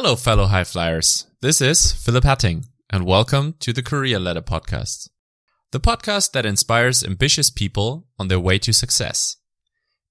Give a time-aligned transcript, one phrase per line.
[0.00, 1.26] Hello, fellow high flyers.
[1.42, 5.08] This is Philip Hatting, and welcome to the Career Ladder Podcast,
[5.72, 9.38] the podcast that inspires ambitious people on their way to success.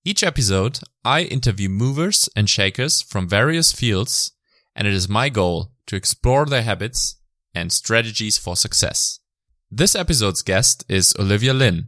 [0.03, 4.33] Each episode, I interview movers and shakers from various fields,
[4.75, 7.15] and it is my goal to explore their habits
[7.55, 9.19] and strategies for success.
[9.71, 11.87] This episode's guest is Olivia Lin.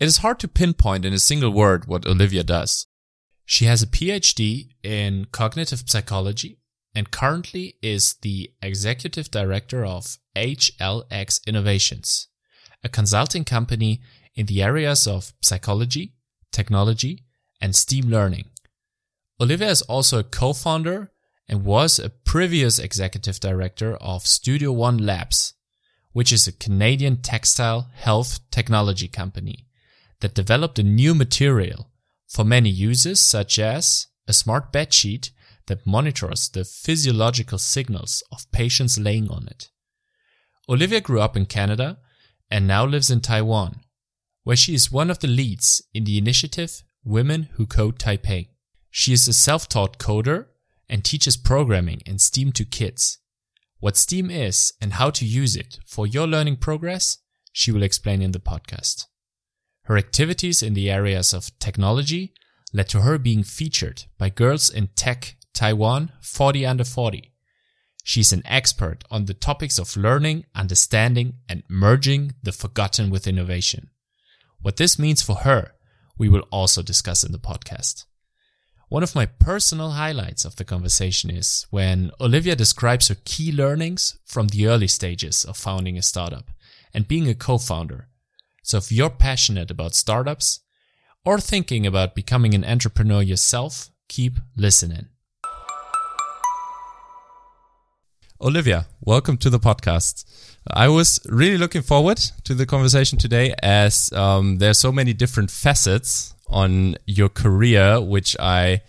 [0.00, 2.88] It is hard to pinpoint in a single word what Olivia does.
[3.44, 6.59] She has a PhD in cognitive psychology
[6.94, 12.28] and currently is the executive director of HLX Innovations,
[12.82, 14.00] a consulting company
[14.34, 16.14] in the areas of psychology,
[16.52, 17.24] technology,
[17.60, 18.46] and STEAM learning.
[19.40, 21.10] Olivia is also a co-founder
[21.48, 25.54] and was a previous executive director of Studio One Labs,
[26.12, 29.66] which is a Canadian textile health technology company
[30.20, 31.90] that developed a new material
[32.28, 35.30] for many uses such as a smart bedsheet
[35.70, 39.70] that monitors the physiological signals of patients laying on it.
[40.68, 41.98] Olivia grew up in Canada
[42.50, 43.80] and now lives in Taiwan,
[44.42, 48.48] where she is one of the leads in the initiative Women Who Code Taipei.
[48.90, 50.46] She is a self-taught coder
[50.88, 53.18] and teaches programming and STEAM to kids.
[53.78, 57.18] What STEAM is and how to use it for your learning progress,
[57.52, 59.06] she will explain in the podcast.
[59.84, 62.34] Her activities in the areas of technology
[62.72, 67.34] led to her being featured by Girls in Tech Taiwan 40 under 40.
[68.02, 73.90] She's an expert on the topics of learning, understanding, and merging the forgotten with innovation.
[74.62, 75.72] What this means for her,
[76.16, 78.06] we will also discuss in the podcast.
[78.88, 84.18] One of my personal highlights of the conversation is when Olivia describes her key learnings
[84.24, 86.50] from the early stages of founding a startup
[86.94, 88.08] and being a co-founder.
[88.62, 90.60] So if you're passionate about startups
[91.22, 95.08] or thinking about becoming an entrepreneur yourself, keep listening.
[98.42, 100.24] Olivia, welcome to the podcast.
[100.66, 105.12] I was really looking forward to the conversation today as um, there are so many
[105.12, 108.80] different facets on your career, which I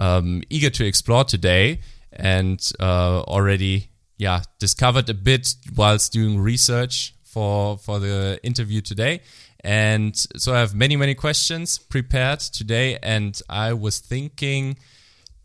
[0.00, 7.14] um, eager to explore today, and uh, already yeah discovered a bit whilst doing research
[7.22, 9.20] for for the interview today.
[9.60, 14.78] And so I have many many questions prepared today, and I was thinking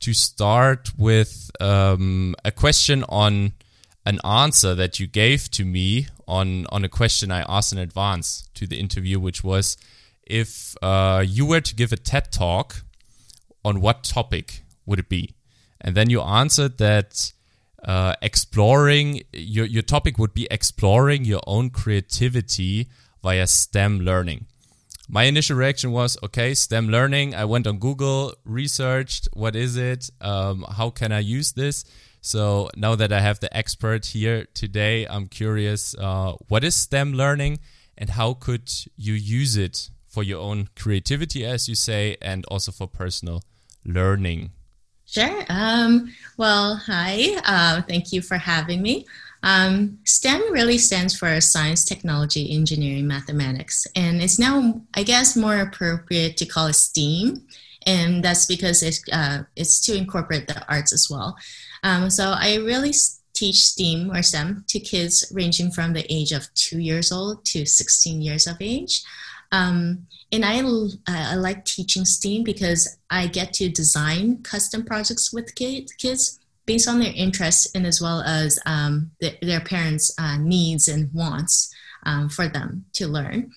[0.01, 3.53] to start with um, a question on
[4.06, 8.47] an answer that you gave to me on on a question I asked in advance
[8.56, 9.78] to the interview, which was
[10.25, 12.84] if uh, you were to give a TED talk,
[13.63, 15.35] on what topic would it be?
[15.79, 17.34] And then you answered that
[17.84, 22.88] uh, exploring your your topic would be exploring your own creativity
[23.22, 24.45] via STEM learning.
[25.13, 27.35] My initial reaction was okay, STEM learning.
[27.35, 31.83] I went on Google, researched what is it, um, how can I use this.
[32.22, 37.11] So now that I have the expert here today, I'm curious, uh, what is STEM
[37.13, 37.59] learning,
[37.97, 42.72] and how could you use it for your own creativity, as you say, and also
[42.72, 43.43] for personal
[43.83, 44.51] learning?
[45.05, 45.43] Sure.
[45.49, 47.35] Um, well, hi.
[47.43, 49.05] Uh, thank you for having me.
[49.44, 55.57] Um, STEM really stands for science, technology, engineering, mathematics, and it's now, I guess, more
[55.57, 57.47] appropriate to call it STEAM,
[57.88, 61.35] and that's because it's uh, it's to incorporate the arts as well.
[61.84, 62.94] Um, so I really
[63.34, 67.66] teach STEAM or STEM to kids ranging from the age of two years old to
[67.66, 69.02] 16 years of age.
[69.52, 70.59] Um, and I,
[71.08, 76.40] I like teaching STEAM because I get to design custom projects with kids
[76.71, 81.13] based on their interests and as well as um, the, their parents' uh, needs and
[81.13, 81.69] wants
[82.05, 83.51] um, for them to learn.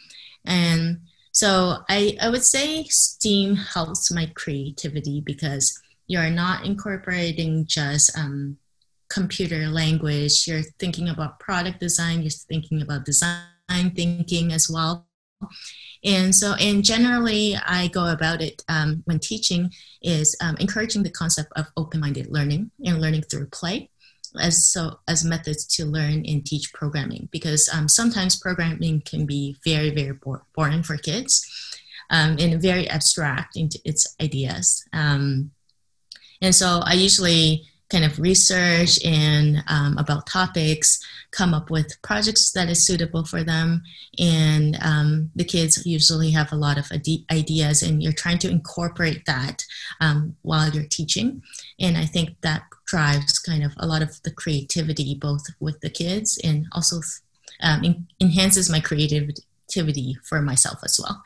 [0.45, 0.99] And
[1.31, 8.57] so I, I would say STEAM helps my creativity because you're not incorporating just um,
[9.09, 15.07] computer language, you're thinking about product design, you're thinking about design thinking as well.
[16.05, 19.73] And so, and generally, I go about it um, when teaching
[20.03, 23.91] is um, encouraging the concept of open-minded learning and learning through play,
[24.39, 27.29] as so as methods to learn and teach programming.
[27.33, 30.19] Because um, sometimes programming can be very, very
[30.55, 31.43] boring for kids,
[32.11, 34.85] um, and very abstract into its ideas.
[34.93, 35.53] Um,
[36.43, 40.99] and so, I usually kind of research and um, about topics,
[41.31, 43.85] come up with projects that is suitable for them.
[44.19, 46.91] And um, the kids usually have a lot of
[47.31, 49.65] ideas, and you're trying to incorporate that
[50.01, 51.41] um, while you're teaching.
[51.79, 55.91] And I think that drives kind of a lot of the creativity, both with the
[55.91, 57.01] kids and also
[57.63, 61.23] um, enhances my creativity for myself as well.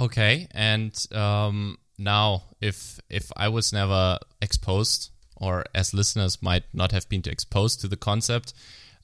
[0.00, 5.10] Okay, and um, now if if I was never exposed
[5.40, 8.52] or as listeners might not have been exposed to the concept,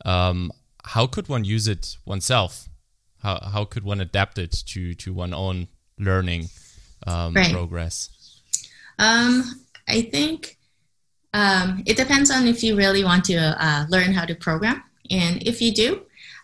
[0.04, 0.52] um,
[0.84, 2.68] how could one use it oneself?
[3.22, 6.48] How how could one adapt it to to one own learning
[7.06, 7.52] um, right.
[7.52, 8.10] progress?
[8.98, 10.58] Um, I think
[11.32, 15.42] um, it depends on if you really want to uh, learn how to program, and
[15.42, 15.96] if you do,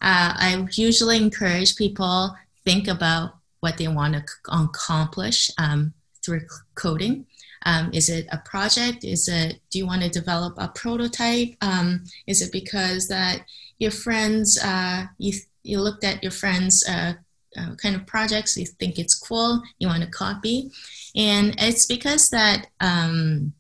[0.03, 2.35] uh, I usually encourage people
[2.65, 5.93] think about what they want to accomplish um,
[6.25, 6.43] through
[6.75, 7.27] coding.
[7.67, 9.05] Um, is it a project?
[9.05, 11.55] Is it do you want to develop a prototype?
[11.61, 13.43] Um, is it because that
[13.79, 17.15] your friends uh, you you looked at your friends uh,
[17.59, 20.71] uh, kind of projects you think it's cool you want to copy,
[21.15, 23.53] and it's because that um,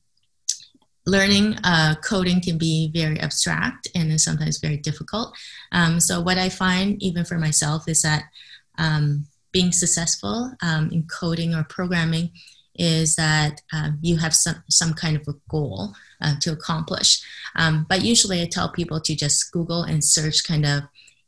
[1.07, 5.37] learning uh, coding can be very abstract and is sometimes very difficult.
[5.73, 8.25] Um, so what I find even for myself is that
[8.79, 12.31] um, being successful um, in coding or programming
[12.81, 17.21] is that um, you have some, some kind of a goal uh, to accomplish.
[17.55, 20.85] Um, but usually I tell people to just Google and search kind of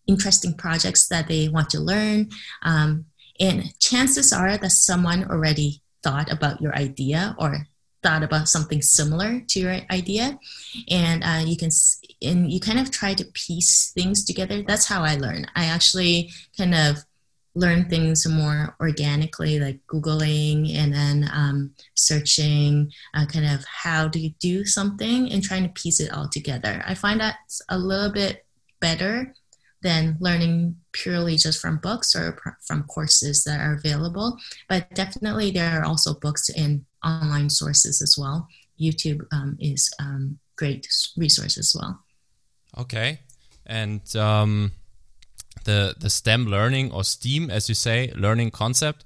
[0.06, 2.30] interesting projects that they want to learn.
[2.62, 3.04] Um,
[3.38, 7.66] and chances are that someone already thought about your idea or
[8.02, 10.38] thought about something similar to your idea
[10.90, 11.70] and uh, you can
[12.20, 16.28] and you kind of try to piece things together that's how i learn i actually
[16.58, 16.96] kind of
[17.54, 24.18] learn things more organically, like Googling and then um, searching uh, kind of how do
[24.18, 26.82] you do something and trying to piece it all together.
[26.86, 28.46] I find that's a little bit
[28.80, 29.34] better
[29.82, 34.38] than learning purely just from books or pr- from courses that are available.
[34.68, 38.48] But definitely, there are also books and online sources as well.
[38.80, 42.00] YouTube um, is um, great resource as well.
[42.78, 43.20] Okay,
[43.66, 44.72] and um,
[45.64, 49.04] the the STEM learning or STEAM, as you say, learning concept.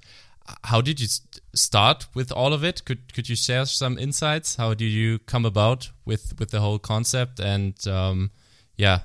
[0.63, 1.07] How did you
[1.53, 2.85] start with all of it?
[2.85, 4.55] Could could you share some insights?
[4.55, 7.39] How did you come about with with the whole concept?
[7.39, 8.31] And um,
[8.77, 8.99] yeah,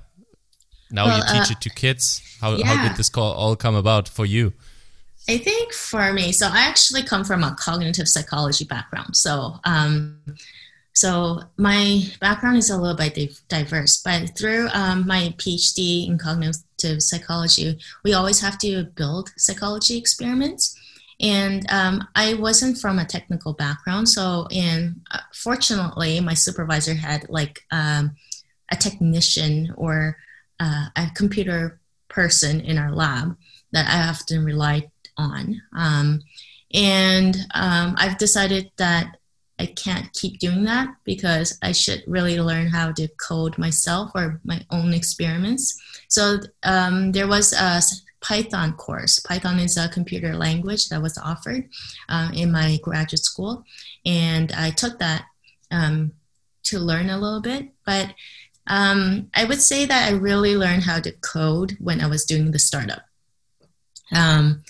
[0.91, 2.23] now well, you teach uh, it to kids.
[2.41, 2.67] How yeah.
[2.67, 4.53] how did this all come about for you?
[5.29, 9.17] I think for me, so I actually come from a cognitive psychology background.
[9.17, 10.21] So um,
[10.95, 16.63] so my background is a little bit diverse, but through um, my PhD in cognitive
[17.01, 20.79] psychology, we always have to build psychology experiments.
[21.21, 27.29] And um, I wasn't from a technical background, so and uh, fortunately, my supervisor had
[27.29, 28.17] like um,
[28.73, 30.17] a technician or
[30.59, 33.37] uh, a computer person in our lab
[33.73, 35.63] that I often relied on.
[35.77, 36.23] Um,
[36.75, 39.17] and um, I've decided that
[39.63, 44.41] I can't keep doing that because I should really learn how to code myself or
[44.43, 45.81] my own experiments.
[46.09, 47.81] So um, there was a
[48.21, 49.21] Python course.
[49.21, 51.69] Python is a computer language that was offered
[52.09, 53.65] uh, in my graduate school,
[54.05, 55.27] and I took that
[55.71, 56.13] um,
[56.65, 57.69] to learn a little bit.
[57.87, 58.15] But
[58.67, 62.51] um, I would say that I really learned how to code when I was doing
[62.51, 63.03] the startup.
[64.13, 64.65] Um,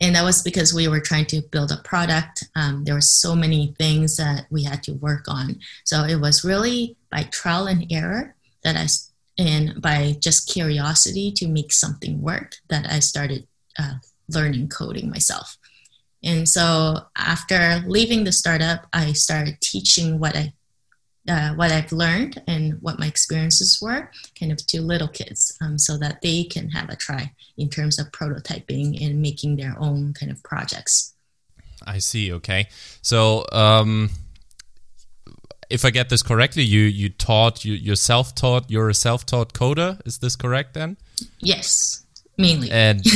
[0.00, 2.48] and that was because we were trying to build a product.
[2.56, 5.60] Um, there were so many things that we had to work on.
[5.84, 8.86] So it was really by trial and error that i
[9.36, 13.46] and by just curiosity to make something work that i started
[13.78, 13.94] uh,
[14.28, 15.58] learning coding myself.
[16.22, 20.52] And so after leaving the startup i started teaching what i
[21.28, 25.78] uh, what I've learned and what my experiences were, kind of to little kids, um,
[25.78, 30.12] so that they can have a try in terms of prototyping and making their own
[30.12, 31.14] kind of projects.
[31.86, 32.32] I see.
[32.32, 32.68] Okay,
[33.02, 34.10] so um,
[35.70, 38.70] if I get this correctly, you you taught you you're self taught.
[38.70, 40.00] You're a self taught coder.
[40.06, 40.96] Is this correct then?
[41.40, 42.04] Yes,
[42.36, 42.70] mainly.
[42.70, 43.02] And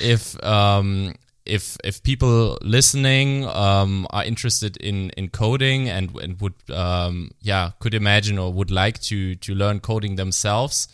[0.00, 1.14] if um,
[1.46, 7.72] if if people listening um, are interested in in coding and and would um, yeah
[7.80, 10.88] could imagine or would like to to learn coding themselves,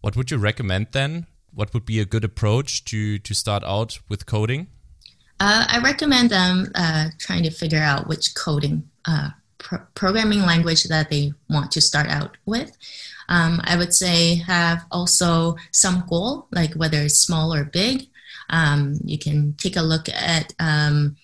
[0.00, 1.26] what would you recommend then?
[1.54, 4.68] What would be a good approach to to start out with coding?
[5.40, 10.84] Uh, I recommend them uh, trying to figure out which coding uh, pro programming language
[10.84, 12.76] that they want to start out with.
[13.28, 18.08] Um, I would say have also some goal, like whether it's small or big.
[18.50, 21.16] Um, you can take a look at um,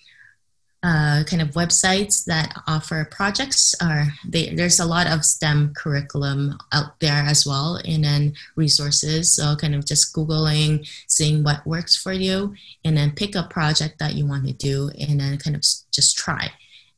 [0.83, 3.73] uh, kind of websites that offer projects.
[3.81, 9.35] Or they, there's a lot of STEM curriculum out there as well, and then resources.
[9.35, 12.53] So kind of just googling, seeing what works for you,
[12.83, 16.17] and then pick a project that you want to do, and then kind of just
[16.17, 16.51] try.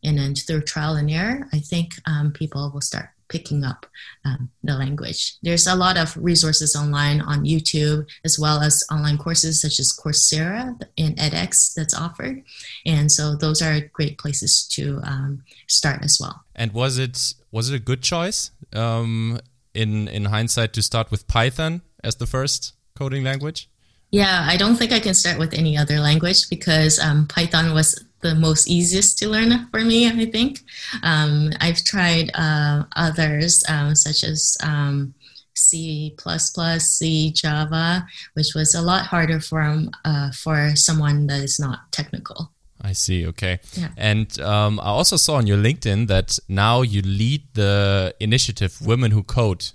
[0.03, 3.86] And then through trial and error, I think um, people will start picking up
[4.25, 5.38] um, the language.
[5.41, 9.98] There's a lot of resources online on YouTube, as well as online courses such as
[9.98, 12.43] Coursera and edX that's offered.
[12.86, 16.43] And so those are great places to um, start as well.
[16.55, 19.39] And was it was it a good choice um,
[19.74, 23.69] in in hindsight to start with Python as the first coding language?
[24.11, 28.03] Yeah, I don't think I can start with any other language because um, Python was
[28.21, 30.61] the most easiest to learn for me, I think.
[31.03, 35.13] Um, I've tried uh, others um, such as um,
[35.53, 36.15] C++,
[36.79, 41.91] C, Java, which was a lot harder for, um, uh, for someone that is not
[41.91, 42.51] technical.
[42.79, 43.25] I see.
[43.27, 43.59] Okay.
[43.73, 43.89] Yeah.
[43.97, 49.11] And um, I also saw on your LinkedIn that now you lead the initiative Women
[49.11, 49.71] Who Code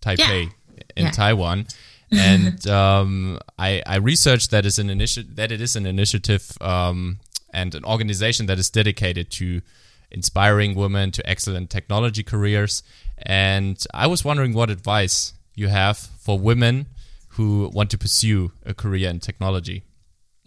[0.00, 0.82] Taipei yeah.
[0.96, 1.10] in yeah.
[1.10, 1.66] Taiwan.
[2.12, 7.18] And um, I, I researched that is an that it is an initiative um,
[7.52, 9.62] and an organization that is dedicated to
[10.10, 12.82] inspiring women to excellent technology careers.
[13.18, 16.86] And I was wondering what advice you have for women
[17.30, 19.84] who want to pursue a career in technology.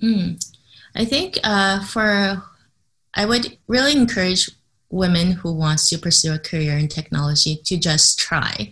[0.01, 0.43] Mm.
[0.95, 2.41] I think uh, for
[3.13, 4.49] I would really encourage
[4.89, 8.71] women who wants to pursue a career in technology to just try.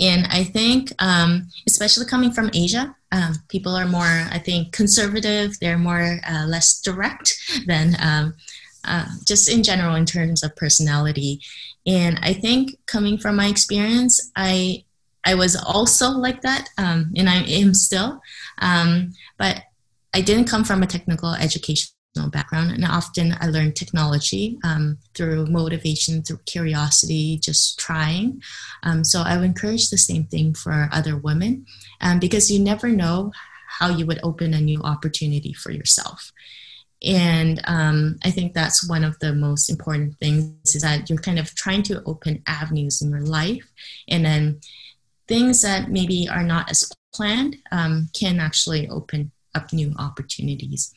[0.00, 5.58] And I think, um, especially coming from Asia, um, people are more, I think, conservative.
[5.58, 7.34] They're more uh, less direct
[7.66, 8.34] than um,
[8.84, 11.40] uh, just in general in terms of personality.
[11.86, 14.84] And I think coming from my experience, I
[15.24, 18.20] I was also like that, um, and I am still.
[18.58, 19.62] Um, but
[20.14, 25.46] I didn't come from a technical education background, and often I learned technology um, through
[25.46, 28.42] motivation, through curiosity, just trying.
[28.82, 31.66] Um, so I would encourage the same thing for other women
[32.00, 33.32] um, because you never know
[33.78, 36.32] how you would open a new opportunity for yourself.
[37.04, 41.38] And um, I think that's one of the most important things is that you're kind
[41.38, 43.70] of trying to open avenues in your life,
[44.08, 44.60] and then
[45.28, 50.92] things that maybe are not as planned um, can actually open up new opportunities.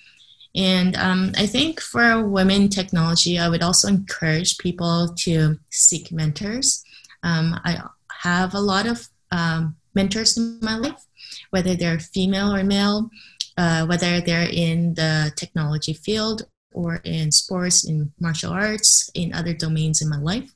[0.56, 6.84] And um, I think for women technology, I would also encourage people to seek mentors.
[7.24, 7.84] Um, I
[8.22, 11.06] have a lot of um, mentors in my life,
[11.52, 13.10] whether they're female or male,
[13.58, 19.54] uh, whether they're in the technology field or in sports, in martial arts, in other
[19.54, 20.54] domains in my life.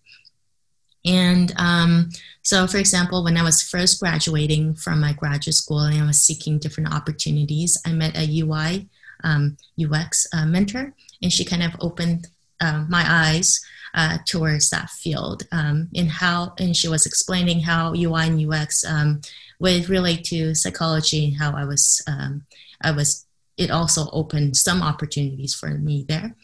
[1.05, 2.09] And um,
[2.43, 6.21] so, for example, when I was first graduating from my graduate school and I was
[6.21, 8.87] seeking different opportunities, I met a UI
[9.23, 12.27] um, UX uh, mentor, and she kind of opened
[12.59, 13.59] uh, my eyes
[13.93, 18.83] uh, towards that field um, in how, and she was explaining how UI and UX
[18.85, 19.21] um,
[19.59, 22.45] would relate to psychology and how I was, um,
[22.81, 23.25] I was.
[23.55, 26.35] It also opened some opportunities for me there.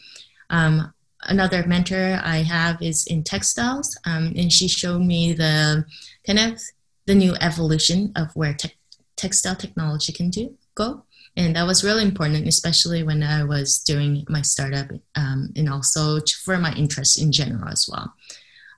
[0.48, 5.84] Um, another mentor I have is in textiles, um, and she showed me the
[6.24, 6.60] kind of
[7.06, 8.74] the new evolution of where te-
[9.16, 11.02] textile technology can do go
[11.36, 16.18] and that was really important especially when i was doing my startup um, and also
[16.44, 18.12] for my interest in general as well.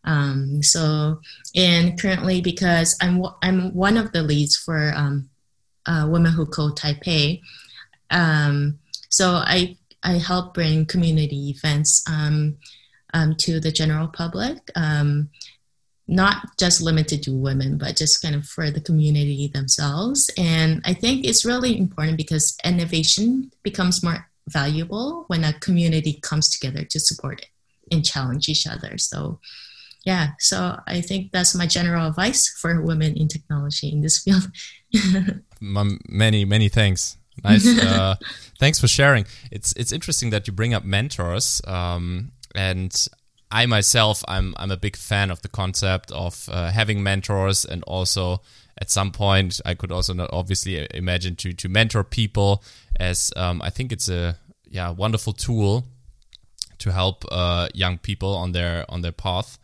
[0.04, 1.21] Um, so
[1.54, 5.30] and currently because i'm i'm one of the leads for um,
[5.87, 7.40] uh, women who code taipei
[8.11, 8.78] um,
[9.09, 12.56] so i i help bring community events um,
[13.14, 14.59] um, to the general public
[16.09, 20.30] not just limited to women, but just kind of for the community themselves.
[20.37, 26.50] And I think it's really important because innovation becomes more valuable when a community comes
[26.50, 27.47] together to support it
[27.90, 28.99] and challenge each other.
[28.99, 29.38] So,
[30.04, 34.50] yeah, so I think that's my general advice for women in technology in this field.
[35.61, 37.16] many, many thanks.
[37.42, 37.66] Nice.
[37.82, 38.16] Uh,
[38.59, 39.25] thanks for sharing.
[39.50, 41.61] It's it's interesting that you bring up mentors.
[41.66, 42.94] Um, and
[43.52, 47.82] I myself, I'm I'm a big fan of the concept of uh, having mentors, and
[47.85, 48.40] also
[48.78, 52.64] at some point, I could also not obviously imagine to to mentor people,
[52.99, 55.87] as um, I think it's a yeah wonderful tool
[56.78, 59.59] to help uh, young people on their on their path.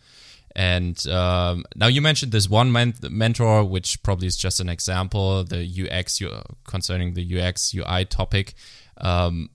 [0.54, 5.44] And um, now you mentioned this one men- mentor, which probably is just an example,
[5.44, 6.20] the UX
[6.64, 8.54] concerning the UX UI topic.
[8.98, 9.50] Um,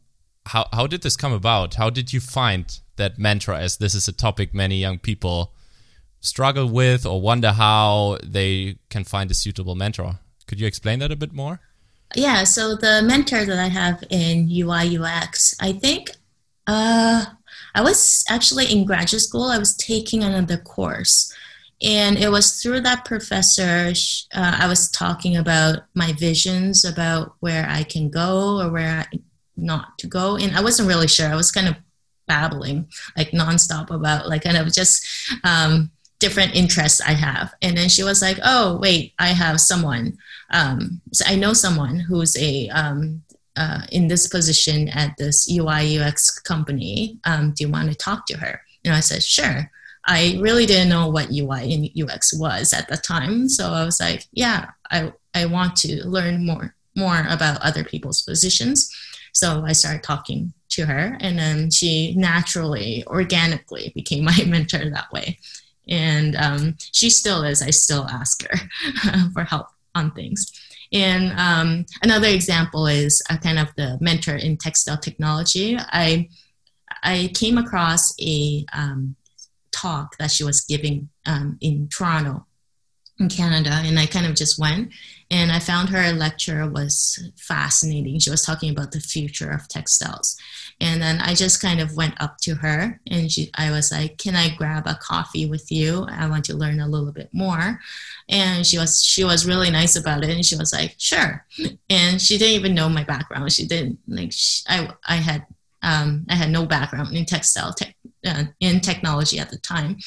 [0.48, 1.75] how how did this come about?
[1.75, 5.54] How did you find that mantra as this is a topic many young people
[6.20, 10.20] struggle with or wonder how they can find a suitable mentor.
[10.48, 11.60] Could you explain that a bit more?
[12.16, 16.12] Yeah, so the mentor that I have in UI UX, I think
[16.68, 17.26] uh,
[17.76, 21.34] I was actually in graduate school, I was taking another course.
[21.82, 23.92] And it was through that professor,
[24.34, 29.20] uh, I was talking about my visions about where I can go or where I
[29.58, 30.38] not to go.
[30.38, 31.28] And I wasn't really sure.
[31.28, 31.76] I was kind of
[32.27, 32.88] babbling
[33.18, 35.06] like nonstop about like kind of just
[35.44, 37.53] um, different interests I have.
[37.62, 40.18] And then she was like, "Oh, wait, I have someone.
[40.51, 43.24] Um, so I know someone who's a um,
[43.56, 47.20] uh, in this position at this UI UX company.
[47.25, 49.70] Um, do you want to talk to her?" And I said, "Sure."
[50.06, 54.00] I really didn't know what UI and UX was at the time, so I was
[54.00, 58.89] like, "Yeah, I I want to learn more more about other people's positions."
[59.34, 65.12] So I started talking to her, and then she naturally, organically became my mentor that
[65.12, 65.39] way.
[65.88, 67.62] And um, she still is.
[67.62, 68.58] I still ask her
[69.34, 70.51] for help on things.
[70.94, 75.77] And um, another example is kind of the mentor in textile technology.
[75.80, 76.30] I
[77.01, 79.15] I came across a um,
[79.72, 82.46] talk that she was giving um, in Toronto,
[83.24, 84.92] in Canada, and I kind of just went
[85.34, 88.20] and I found her lecture was fascinating.
[88.20, 90.38] She was talking about the future of textiles.
[90.80, 94.20] And then I just kind of went up to her and she, I was like,
[94.20, 96.06] Can I grab a coffee with you?
[96.08, 97.80] I want to learn a little bit more.
[98.30, 100.30] And she was she was really nice about it.
[100.30, 101.44] And she was like, Sure.
[101.89, 103.51] And she didn't even know my background.
[103.51, 105.48] She didn't like she, I I had
[105.82, 109.98] um, I had no background in textile te- uh, in technology at the time.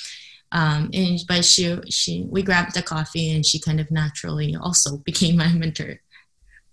[0.53, 4.97] Um, and but she she we grabbed the coffee and she kind of naturally also
[5.05, 6.00] became my mentor.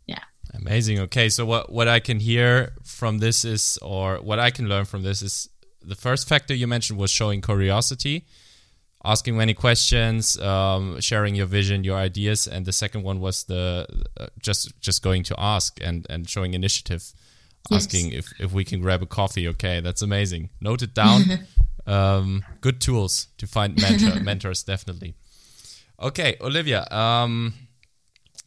[0.05, 0.19] Yeah.
[0.53, 0.99] Amazing.
[0.99, 4.85] Okay, so what what I can hear from this is, or what I can learn
[4.85, 5.49] from this is,
[5.81, 8.25] the first factor you mentioned was showing curiosity,
[9.03, 13.87] asking many questions, um, sharing your vision, your ideas, and the second one was the
[14.19, 17.11] uh, just just going to ask and and showing initiative,
[17.71, 18.31] asking yes.
[18.39, 19.47] if if we can grab a coffee.
[19.47, 20.51] Okay, that's amazing.
[20.61, 21.23] Note it down.
[21.85, 25.15] um, good tools to find mentor, mentors, definitely.
[25.99, 27.53] Okay, Olivia, um,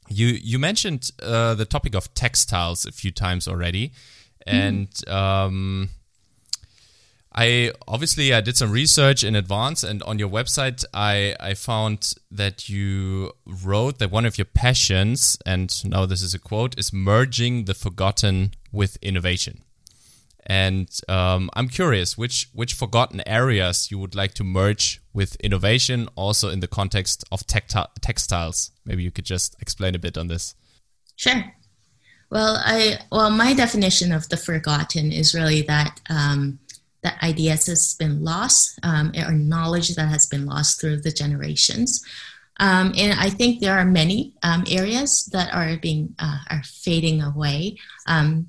[0.09, 3.93] you you mentioned uh, the topic of textiles a few times already,
[4.47, 5.13] and mm.
[5.13, 5.91] um,
[7.35, 12.15] I obviously I did some research in advance, and on your website I I found
[12.31, 16.93] that you wrote that one of your passions, and now this is a quote, is
[16.93, 19.63] merging the forgotten with innovation.
[20.47, 26.09] And um, I'm curious which which forgotten areas you would like to merge with innovation,
[26.15, 28.71] also in the context of texti- textiles.
[28.85, 30.55] Maybe you could just explain a bit on this.
[31.17, 31.45] Sure.
[32.31, 36.61] Well, I well my definition of the forgotten is really that um,
[37.03, 42.05] that ideas has been lost um, or knowledge that has been lost through the generations.
[42.59, 47.23] Um, and I think there are many um, areas that are being uh, are fading
[47.23, 47.77] away.
[48.07, 48.49] Um,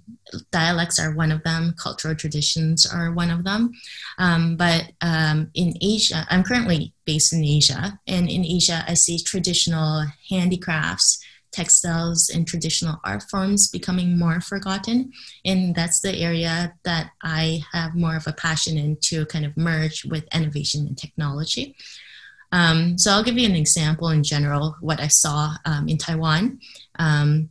[0.52, 1.74] dialects are one of them.
[1.78, 3.72] Cultural traditions are one of them.
[4.18, 9.20] Um, but um, in Asia, I'm currently based in Asia, and in Asia, I see
[9.20, 11.20] traditional handicrafts,
[11.52, 15.12] textiles, and traditional art forms becoming more forgotten.
[15.44, 19.58] And that's the area that I have more of a passion in to kind of
[19.58, 21.76] merge with innovation and technology.
[22.52, 26.60] Um, so I'll give you an example in general what I saw um, in Taiwan.
[26.98, 27.50] Um,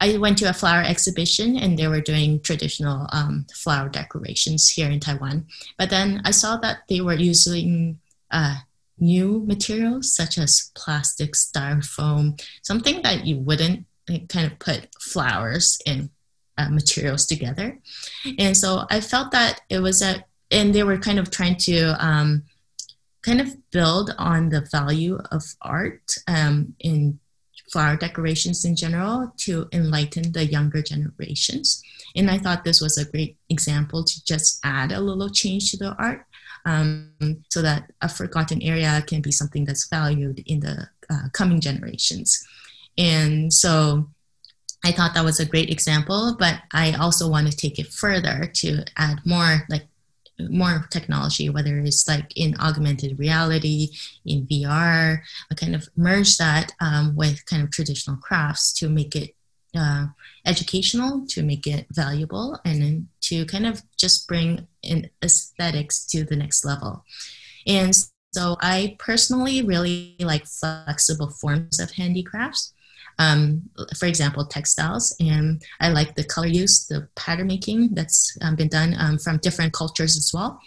[0.00, 4.90] I went to a flower exhibition and they were doing traditional um, flower decorations here
[4.90, 5.46] in Taiwan.
[5.78, 7.98] But then I saw that they were using
[8.30, 8.56] uh,
[8.98, 13.86] new materials such as plastic, styrofoam, something that you wouldn't
[14.28, 16.10] kind of put flowers and
[16.58, 17.78] uh, materials together.
[18.38, 21.96] And so I felt that it was a, and they were kind of trying to
[22.04, 22.44] um,
[23.26, 27.18] kind of build on the value of art um, in
[27.72, 31.82] flower decorations in general to enlighten the younger generations.
[32.14, 35.76] And I thought this was a great example to just add a little change to
[35.76, 36.24] the art
[36.64, 37.10] um,
[37.50, 42.46] so that a forgotten area can be something that's valued in the uh, coming generations.
[42.96, 44.08] And so
[44.84, 48.50] I thought that was a great example, but I also want to take it further
[48.54, 49.88] to add more like
[50.38, 53.88] more technology, whether it's like in augmented reality,
[54.24, 55.20] in VR,
[55.50, 59.34] I kind of merge that um, with kind of traditional crafts to make it
[59.76, 60.06] uh,
[60.44, 66.24] educational, to make it valuable, and then to kind of just bring in aesthetics to
[66.24, 67.04] the next level.
[67.66, 67.94] And
[68.32, 72.72] so I personally really like flexible forms of handicrafts
[73.18, 73.62] um,
[73.98, 75.14] for example, textiles.
[75.20, 79.38] And I like the color use, the pattern making that's um, been done um, from
[79.38, 80.60] different cultures as well.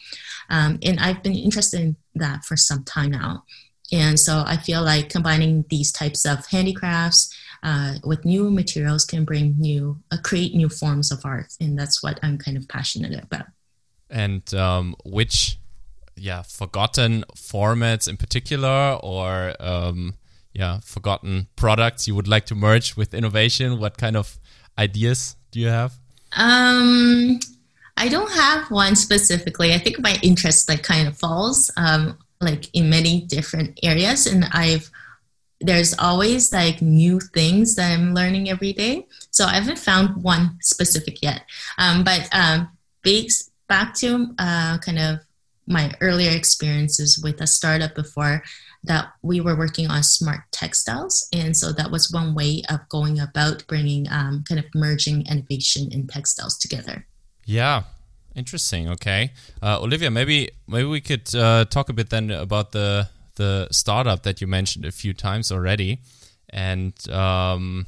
[0.49, 3.43] Um, and I've been interested in that for some time now.
[3.91, 9.25] And so I feel like combining these types of handicrafts uh, with new materials can
[9.25, 11.53] bring new, uh, create new forms of art.
[11.59, 13.47] And that's what I'm kind of passionate about.
[14.09, 15.57] And um, which,
[16.15, 20.15] yeah, forgotten formats in particular, or um,
[20.53, 24.39] yeah forgotten products you would like to merge with innovation what kind of
[24.77, 25.93] ideas do you have
[26.38, 27.39] um
[27.97, 32.69] i don't have one specifically i think my interest like kind of falls um like
[32.73, 34.89] in many different areas, and I've
[35.62, 39.05] there's always like new things that I'm learning every day.
[39.31, 41.41] So I haven't found one specific yet.
[41.77, 42.69] Um, but um,
[43.03, 45.19] based back to uh, kind of
[45.67, 48.41] my earlier experiences with a startup before
[48.84, 51.28] that we were working on smart textiles.
[51.34, 55.89] And so that was one way of going about bringing um, kind of merging innovation
[55.92, 57.06] and textiles together.
[57.46, 57.84] Yeah.
[58.36, 58.88] Interesting.
[58.89, 59.32] Okay.
[59.62, 64.24] Uh, olivia maybe maybe we could uh, talk a bit then about the the startup
[64.24, 66.00] that you mentioned a few times already.
[66.50, 67.86] And um,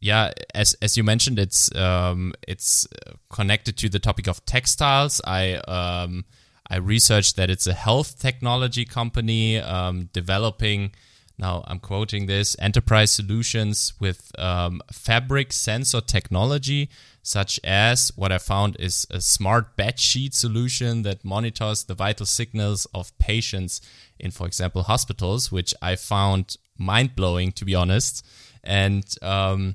[0.00, 2.86] yeah, as as you mentioned, it's um, it's
[3.30, 5.20] connected to the topic of textiles.
[5.24, 6.24] I um,
[6.70, 10.92] I researched that it's a health technology company um, developing.
[11.36, 16.88] Now I'm quoting this enterprise solutions with um, fabric sensor technology,
[17.22, 22.26] such as what I found is a smart bed sheet solution that monitors the vital
[22.26, 23.80] signals of patients
[24.18, 28.24] in, for example, hospitals, which I found mind blowing, to be honest.
[28.62, 29.74] And um,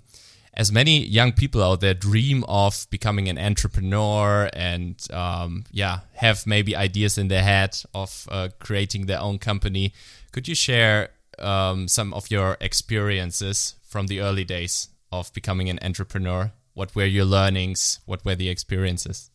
[0.60, 6.46] as many young people out there dream of becoming an entrepreneur and um, yeah have
[6.46, 9.94] maybe ideas in their head of uh, creating their own company.
[10.34, 15.80] Could you share um, some of your experiences from the early days of becoming an
[15.82, 16.52] entrepreneur?
[16.74, 18.02] What were your learnings?
[18.06, 19.32] What were the experiences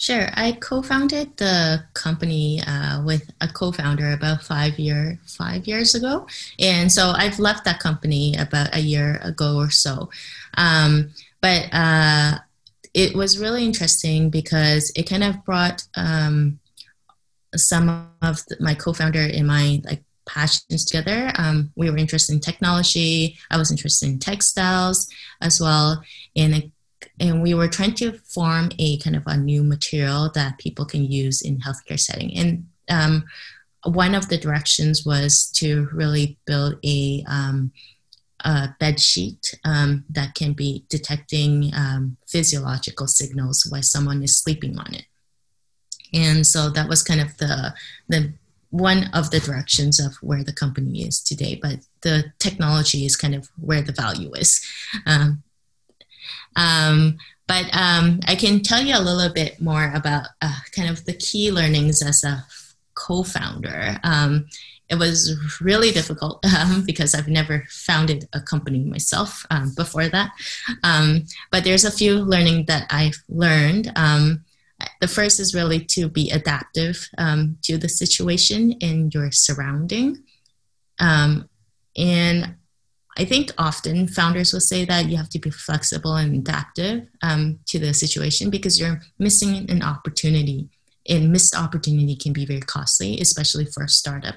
[0.00, 0.28] Sure.
[0.34, 6.24] I co-founded the company uh, with a co-founder about five year five years ago,
[6.60, 10.08] and so I've left that company about a year ago or so.
[10.56, 12.38] Um, but uh,
[12.94, 16.60] it was really interesting because it kind of brought um,
[17.56, 21.32] some of the, my co-founder and my like passions together.
[21.36, 23.36] Um, we were interested in technology.
[23.50, 25.08] I was interested in textiles
[25.40, 26.04] as well,
[26.36, 26.70] and it
[27.20, 31.04] and we were trying to form a kind of a new material that people can
[31.04, 32.36] use in healthcare setting.
[32.36, 33.24] And um,
[33.84, 37.72] one of the directions was to really build a, um,
[38.44, 44.78] a bed sheet um, that can be detecting um, physiological signals while someone is sleeping
[44.78, 45.04] on it.
[46.14, 47.74] And so that was kind of the
[48.08, 48.32] the
[48.70, 51.58] one of the directions of where the company is today.
[51.60, 54.64] But the technology is kind of where the value is.
[55.06, 55.42] Um,
[56.56, 61.04] um, but um, I can tell you a little bit more about uh, kind of
[61.06, 62.44] the key learnings as a
[62.94, 63.98] co-founder.
[64.04, 64.46] Um,
[64.90, 70.30] it was really difficult um, because I've never founded a company myself um, before that.
[70.82, 73.92] Um, but there's a few learning that I've learned.
[73.96, 74.44] Um,
[75.00, 80.22] the first is really to be adaptive um, to the situation in your surrounding.
[81.00, 81.48] Um,
[81.96, 82.56] and
[83.18, 87.58] I think often founders will say that you have to be flexible and adaptive um,
[87.66, 90.68] to the situation because you're missing an opportunity.
[91.08, 94.34] And missed opportunity can be very costly, especially for a startup,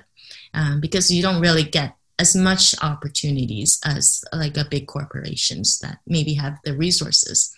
[0.53, 5.97] um, because you don't really get as much opportunities as like a big corporations that
[6.07, 7.53] maybe have the resources.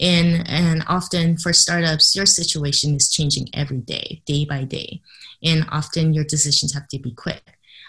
[0.00, 5.00] And, and often for startups, your situation is changing every day, day by day.
[5.44, 7.42] And often your decisions have to be quick.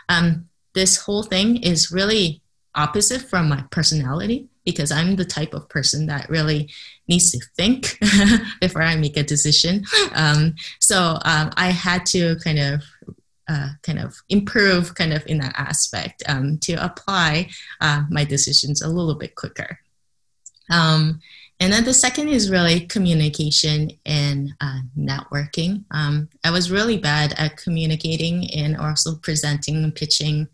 [0.09, 0.48] Um,
[0.79, 2.41] this whole thing is really
[2.73, 6.71] opposite from my personality because I'm the type of person that really
[7.09, 7.99] needs to think
[8.61, 9.83] before I make a decision.
[10.13, 12.83] Um, so um, I had to kind of
[13.49, 17.49] uh, kind of improve kind of in that aspect um, to apply
[17.81, 19.79] uh, my decisions a little bit quicker.
[21.59, 25.83] And then the second is really communication and uh, networking.
[25.91, 30.47] Um, I was really bad at communicating and also presenting and pitching.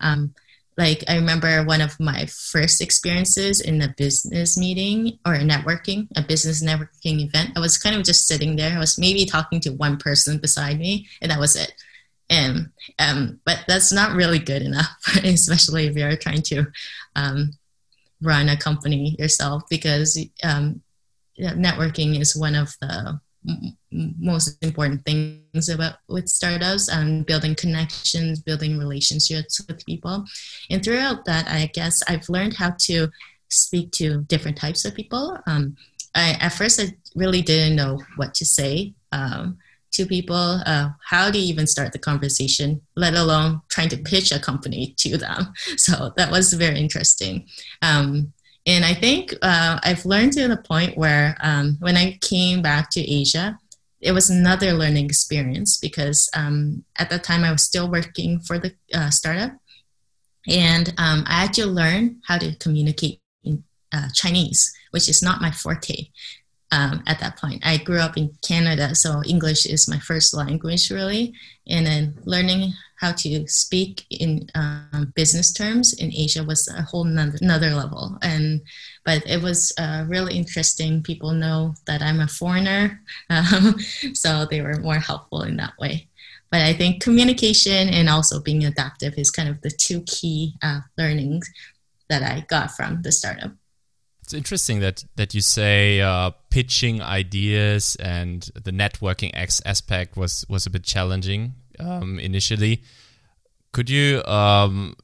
[0.00, 0.34] Um,
[0.76, 6.08] like I remember one of my first experiences in a business meeting or a networking,
[6.16, 7.52] a business networking event.
[7.56, 8.76] I was kind of just sitting there.
[8.76, 11.72] I was maybe talking to one person beside me, and that was it.
[12.28, 14.90] And um, but that's not really good enough,
[15.24, 16.66] especially if you're trying to
[17.14, 17.52] um,
[18.22, 20.80] run a company yourself because um,
[21.38, 23.76] networking is one of the m-
[24.18, 30.24] most important things about with startups and building connections building relationships with people.
[30.70, 33.08] And throughout that i guess i've learned how to
[33.48, 35.38] speak to different types of people.
[35.46, 35.76] Um,
[36.14, 39.58] I, at first i really didn't know what to say um,
[39.96, 44.32] to people uh, how do you even start the conversation let alone trying to pitch
[44.32, 45.52] a company to them?
[45.76, 47.46] So that was very interesting.
[47.82, 48.32] Um,
[48.66, 52.90] and i think uh, i've learned to the point where um, when i came back
[52.90, 53.58] to asia
[54.00, 58.58] it was another learning experience because um, at that time i was still working for
[58.58, 59.52] the uh, startup.
[60.48, 65.40] And um, i had to learn how to communicate in uh, chinese which is not
[65.40, 66.08] my forte
[66.72, 67.62] um, at that point.
[67.64, 71.32] I grew up in Canada, so English is my first language, really.
[71.68, 77.04] And then learning how to speak in um, business terms in Asia was a whole
[77.04, 78.18] nother, another level.
[78.22, 78.62] And
[79.04, 81.02] but it was uh, really interesting.
[81.02, 83.00] People know that I'm a foreigner,
[83.30, 83.78] um,
[84.14, 86.08] so they were more helpful in that way.
[86.50, 90.80] But I think communication and also being adaptive is kind of the two key uh,
[90.96, 91.50] learnings
[92.08, 93.52] that I got from the startup.
[94.26, 100.44] It's interesting that that you say uh, pitching ideas and the networking ex- aspect was
[100.48, 102.82] was a bit challenging um, initially.
[103.70, 104.96] Could you um,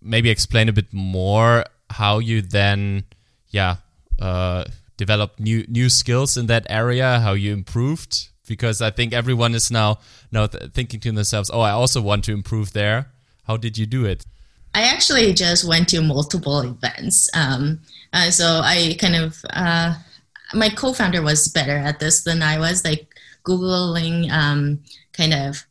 [0.00, 3.04] maybe explain a bit more how you then,
[3.50, 3.76] yeah,
[4.18, 4.64] uh,
[4.96, 7.20] developed new new skills in that area?
[7.20, 8.30] How you improved?
[8.48, 9.98] Because I think everyone is now
[10.30, 13.12] now th thinking to themselves, "Oh, I also want to improve there."
[13.44, 14.24] How did you do it?
[14.74, 17.28] I actually just went to multiple events.
[17.34, 17.80] Um,
[18.12, 19.94] uh, so I kind of, uh,
[20.54, 23.08] my co founder was better at this than I was, like
[23.44, 24.82] Googling um,
[25.12, 25.66] kind of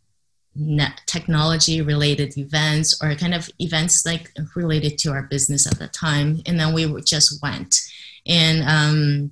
[1.05, 6.41] technology related events or kind of events like related to our business at the time.
[6.45, 7.79] And then we just went.
[8.27, 9.31] And, um,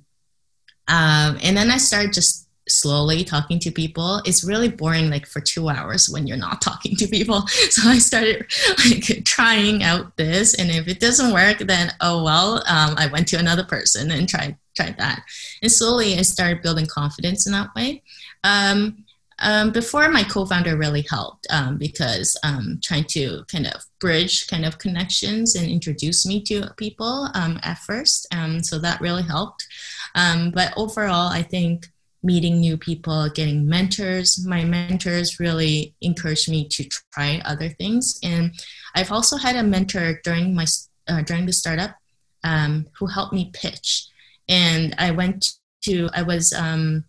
[0.88, 5.40] um, and then I started just slowly talking to people it's really boring like for
[5.40, 7.44] two hours when you're not talking to people.
[7.70, 8.46] So i started
[8.84, 13.28] like trying out this and if it doesn't work then oh well um, i went
[13.28, 15.22] to another person and tried tried that.
[15.62, 18.02] And slowly i started building confidence in that way.
[18.44, 19.04] Um,
[19.42, 24.66] um, before my co-founder really helped um, because um, trying to kind of bridge kind
[24.66, 28.26] of connections and introduce me to people um, at first.
[28.34, 29.66] Um, so that really helped.
[30.14, 31.86] Um, but overall i think
[32.22, 34.44] meeting new people, getting mentors.
[34.44, 38.52] My mentors really encouraged me to try other things, and
[38.94, 40.66] I've also had a mentor during my
[41.08, 41.96] uh, during the startup
[42.44, 44.06] um, who helped me pitch.
[44.48, 45.52] And I went
[45.82, 47.04] to I was um,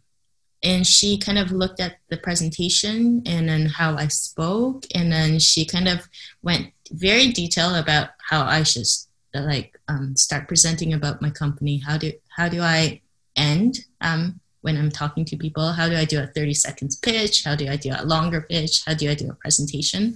[0.64, 5.40] and she kind of looked at the presentation and then how I spoke, and then
[5.40, 6.08] she kind of
[6.42, 8.86] went very detailed about how I should
[9.34, 11.78] like um, start presenting about my company.
[11.78, 13.02] How do how do I
[13.36, 15.72] end um, when I'm talking to people.
[15.72, 17.44] How do I do a 30 seconds pitch?
[17.44, 18.84] How do I do a longer pitch?
[18.86, 20.16] How do I do a presentation?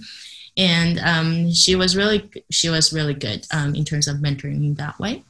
[0.56, 4.72] And um, she was really she was really good um, in terms of mentoring me
[4.72, 5.22] that way.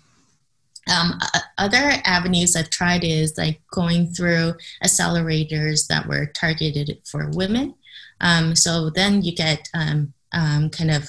[0.88, 1.18] Um,
[1.58, 7.74] other avenues I've tried is like going through accelerators that were targeted for women.
[8.20, 11.08] Um, so then you get um, um, kind of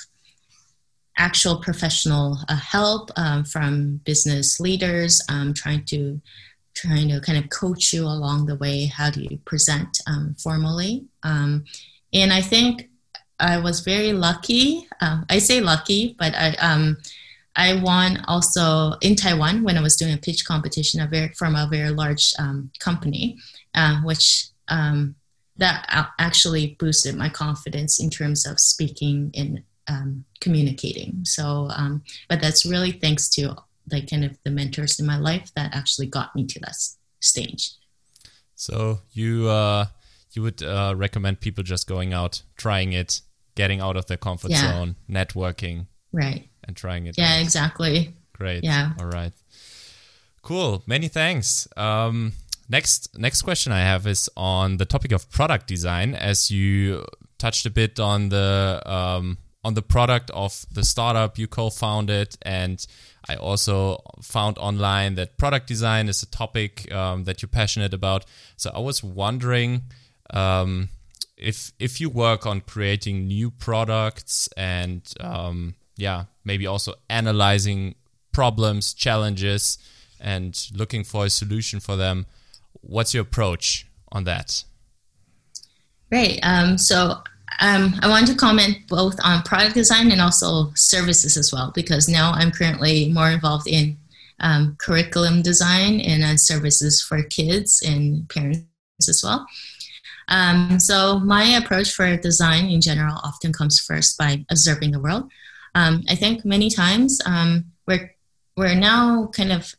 [1.17, 6.21] actual professional uh, help um, from business leaders um, trying to
[6.77, 8.85] trying to kind of coach you along the way.
[8.85, 11.05] How do you present um, formally?
[11.23, 11.65] Um,
[12.13, 12.89] and I think
[13.39, 14.87] I was very lucky.
[15.01, 16.97] Uh, I say lucky, but I um,
[17.55, 21.55] I won also in Taiwan when I was doing a pitch competition a very, from
[21.55, 23.37] a very large um, company,
[23.73, 25.15] uh, which um,
[25.57, 29.63] that actually boosted my confidence in terms of speaking and
[30.39, 31.21] communicating.
[31.23, 31.69] So,
[32.29, 33.55] but that's really thanks to
[33.91, 36.75] like kind of the mentors in my life that actually got me to that
[37.21, 37.73] stage.
[38.55, 39.85] So you uh,
[40.31, 43.21] you would uh, recommend people just going out, trying it,
[43.55, 44.71] getting out of their comfort yeah.
[44.71, 47.17] zone, networking, right, and trying it.
[47.17, 47.41] Yeah, out.
[47.41, 48.13] exactly.
[48.33, 48.63] Great.
[48.63, 48.93] Yeah.
[48.99, 49.33] All right.
[50.41, 50.83] Cool.
[50.85, 51.67] Many thanks.
[51.75, 52.33] Um,
[52.69, 56.15] next next question I have is on the topic of product design.
[56.15, 57.05] As you
[57.37, 62.85] touched a bit on the um, on the product of the startup you co-founded and
[63.29, 68.25] I also found online that product design is a topic um, that you're passionate about.
[68.55, 69.83] So I was wondering
[70.29, 70.89] um,
[71.37, 77.95] if if you work on creating new products and um, yeah, maybe also analyzing
[78.31, 79.77] problems, challenges,
[80.19, 82.25] and looking for a solution for them.
[82.81, 84.63] What's your approach on that?
[86.09, 86.39] Great.
[86.43, 87.21] Um, so
[87.59, 92.07] um, I want to comment both on product design and also services as well, because
[92.07, 93.97] now I'm currently more involved in
[94.39, 98.63] um, curriculum design and uh, services for kids and parents
[99.07, 99.47] as well.
[100.27, 105.31] Um, so my approach for design in general often comes first by observing the world.
[105.73, 108.13] Um, I think many times um, we're
[108.55, 109.75] we're now kind of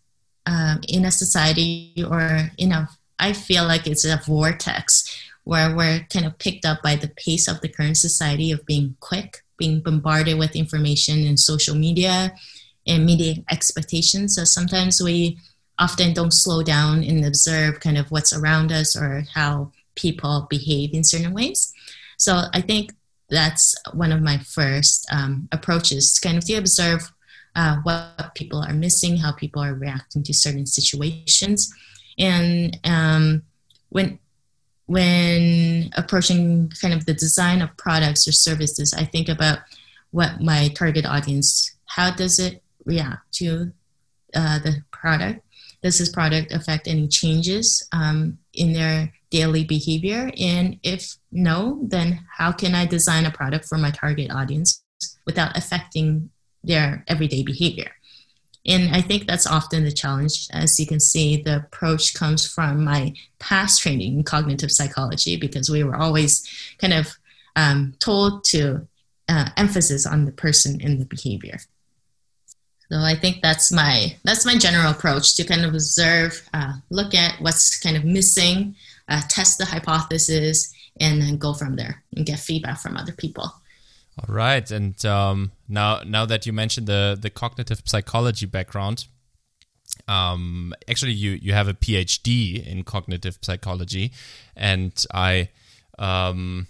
[0.47, 2.89] uh, in a society or in a
[3.19, 5.08] I feel like it's a vortex
[5.49, 8.95] where we're kind of picked up by the pace of the current society of being
[9.01, 12.35] quick, being bombarded with information and social media
[12.87, 14.35] and media expectations.
[14.35, 15.39] So sometimes we
[15.79, 20.93] often don't slow down and observe kind of what's around us or how people behave
[20.93, 21.73] in certain ways.
[22.19, 22.93] So I think
[23.31, 27.11] that's one of my first um, approaches, kind of to observe
[27.57, 31.73] uh, what people are missing, how people are reacting to certain situations,
[32.19, 33.43] And um,
[33.91, 34.19] when
[34.89, 39.59] when approaching kind of the design of products or services, I think about
[40.13, 43.71] what my target audience, how does it react to
[44.35, 45.45] uh, the product?
[45.83, 50.31] Does this product affect any changes um, in their daily behavior?
[50.41, 54.83] And if no, then how can I design a product for my target audience
[55.27, 56.31] without affecting
[56.65, 57.93] their everyday behavior?
[58.69, 60.47] And I think that's often the challenge.
[60.53, 65.71] As you can see, the approach comes from my past training in cognitive psychology because
[65.71, 66.47] we were always
[66.79, 67.17] kind of
[67.57, 68.87] um, told to
[69.29, 71.59] uh, emphasis on the person and the behavior.
[72.91, 77.15] So I think that's my that's my general approach to kind of observe, uh, look
[77.15, 78.77] at what's kind of missing,
[79.09, 83.53] uh, test the hypothesis, and then go from there and get feedback from other people.
[84.19, 89.07] All right, and um, now now that you mentioned the the cognitive psychology background,
[90.09, 94.13] um, actually you you have a PhD in cognitive psychology,
[94.57, 95.51] and I.
[95.99, 96.69] Um,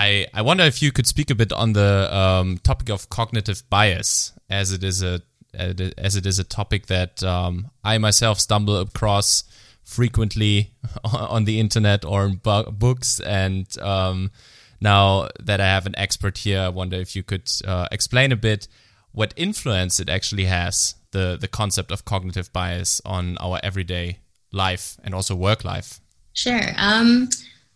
[0.00, 3.68] I, I wonder if you could speak a bit on the um, topic of cognitive
[3.68, 5.20] bias, as it is a
[5.52, 9.42] as it is a topic that um, I myself stumble across
[9.82, 10.72] frequently
[11.04, 13.20] on the internet or in books.
[13.20, 14.30] And um,
[14.80, 18.36] now that I have an expert here, I wonder if you could uh, explain a
[18.36, 18.68] bit
[19.12, 24.18] what influence it actually has the the concept of cognitive bias on our everyday
[24.52, 26.00] life and also work life.
[26.32, 26.60] Sure.
[26.76, 27.28] Um,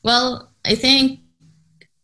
[0.03, 1.21] well, I think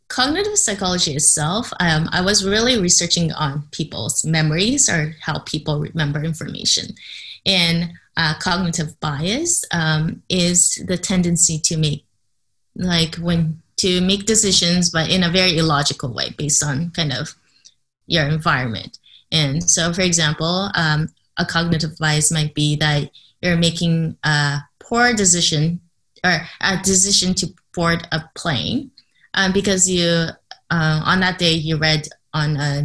[0.08, 6.24] cognitive psychology itself, um, I was really researching on people's memories or how people remember
[6.24, 6.94] information.
[7.46, 12.04] And uh, cognitive bias um, is the tendency to make,
[12.74, 17.34] like, when to make decisions, but in a very illogical way based on kind of
[18.06, 18.98] your environment.
[19.30, 23.10] And so, for example, um, a cognitive bias might be that
[23.40, 25.80] you're making a poor decision
[26.24, 28.90] or a decision to board a plane
[29.34, 30.28] um, because you
[30.70, 32.82] uh, on that day you read on uh,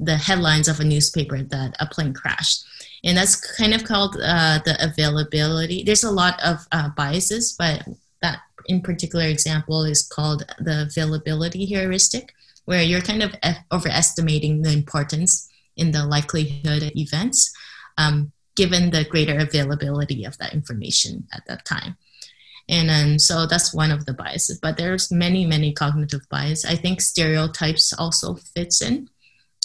[0.00, 2.64] the headlines of a newspaper that a plane crashed
[3.04, 7.86] and that's kind of called uh, the availability there's a lot of uh, biases but
[8.24, 12.32] that in particular example is called the availability heuristic
[12.64, 13.30] where you're kind of
[13.70, 15.32] overestimating the importance
[15.76, 17.52] in the likelihood of events
[17.98, 21.96] um, given the greater availability of that information at that time.
[22.66, 26.64] And so that's one of the biases but there's many many cognitive bias.
[26.64, 29.10] I think stereotypes also fits in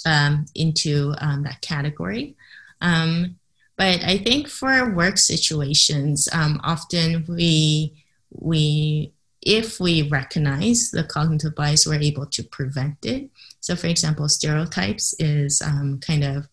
[0.05, 2.35] um, into um, that category.
[2.81, 3.39] Um,
[3.79, 7.98] but i think for work situations um, often we
[8.31, 14.27] we if we recognize the cognitive bias we're able to prevent it so for example
[14.27, 16.47] stereotypes is um, kind of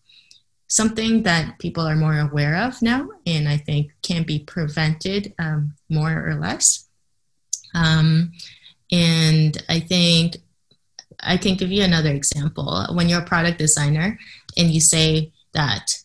[0.67, 5.73] something that people are more aware of now, and I think can be prevented um,
[5.89, 6.87] more or less.
[7.73, 8.33] Um,
[8.91, 10.37] and I think
[11.21, 12.85] I can give you another example.
[12.91, 14.19] When you're a product designer
[14.57, 16.03] and you say that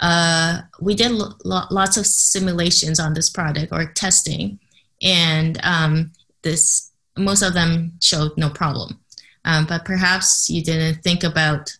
[0.00, 1.34] uh, we did lo-
[1.70, 4.58] lots of simulations on this product or testing,
[5.02, 9.00] and um, this most of them showed no problem.
[9.44, 11.70] Um, but perhaps you didn't think about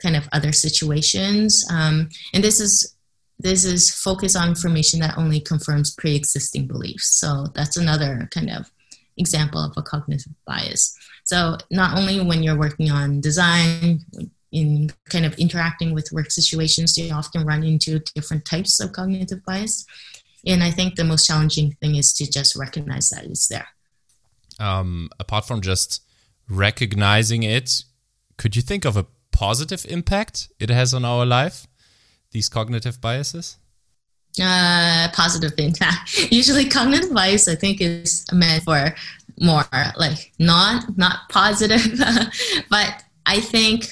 [0.00, 1.64] kind of other situations.
[1.70, 2.94] Um, and this is
[3.40, 7.18] this is focus on information that only confirms pre-existing beliefs.
[7.18, 8.70] So that's another kind of
[9.16, 10.96] example of a cognitive bias.
[11.24, 14.00] So not only when you're working on design,
[14.50, 19.44] in kind of interacting with work situations, you often run into different types of cognitive
[19.44, 19.84] bias.
[20.48, 23.68] And I think the most challenging thing is to just recognize that it's there.
[24.58, 26.02] Um, apart from just
[26.48, 27.84] recognizing it,
[28.38, 31.66] could you think of a positive impact it has on our life,
[32.32, 33.58] these cognitive biases?
[34.40, 36.18] Uh, positive impact.
[36.32, 38.94] Usually, cognitive bias, I think, is meant for
[39.40, 39.64] more
[39.96, 41.98] like not not positive,
[42.70, 43.88] but I think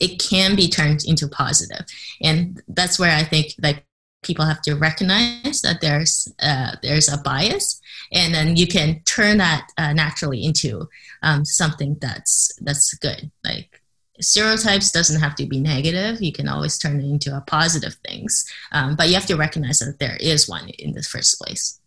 [0.00, 1.84] it can be turned into positive,
[2.22, 3.84] and that's where I think like
[4.22, 7.80] people have to recognize that there's uh, there's a bias,
[8.12, 10.88] and then you can turn that uh, naturally into
[11.22, 13.30] um, something that's that's good.
[13.44, 13.82] Like
[14.20, 16.22] stereotypes doesn't have to be negative.
[16.22, 18.44] You can always turn it into a positive things.
[18.70, 21.80] Um, but you have to recognize that there is one in the first place.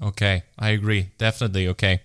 [0.00, 1.10] Okay, I agree.
[1.18, 1.68] Definitely.
[1.68, 2.00] Okay.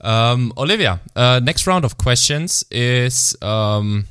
[0.00, 4.06] Um, Olivia, uh, next round of questions is, um,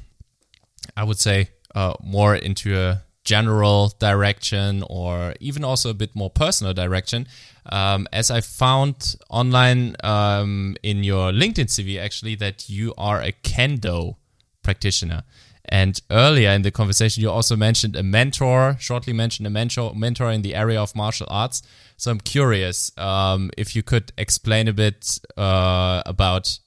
[0.95, 6.29] I would say, uh, more into a general direction or even also a bit more
[6.29, 7.27] personal direction.
[7.65, 13.33] Um, as I found online um, in your LinkedIn CV, actually, that you are a
[13.43, 14.15] kendo
[14.63, 15.23] practitioner.
[15.65, 20.31] And earlier in the conversation, you also mentioned a mentor, shortly mentioned a mentor, mentor
[20.31, 21.61] in the area of martial arts.
[21.97, 26.59] So I'm curious um, if you could explain a bit uh, about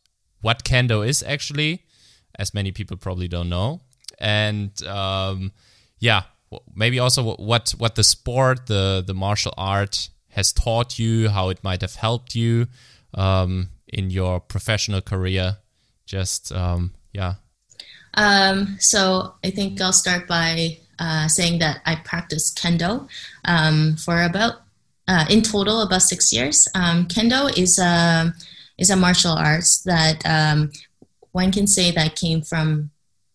[0.42, 1.84] what kendo is actually,
[2.38, 3.80] as many people probably don't know,
[4.18, 5.52] and um,
[5.98, 6.24] yeah,
[6.74, 11.62] maybe also what what the sport, the the martial art has taught you, how it
[11.62, 12.66] might have helped you
[13.14, 15.56] um, in your professional career.
[16.06, 17.34] Just um, yeah.
[18.14, 23.08] Um, so I think I'll start by uh, saying that I practiced kendo
[23.44, 24.62] um, for about
[25.08, 26.68] uh, in total about six years.
[26.74, 28.34] Um, kendo is a
[28.78, 30.72] is a martial arts that um,
[31.32, 32.90] one can say that came from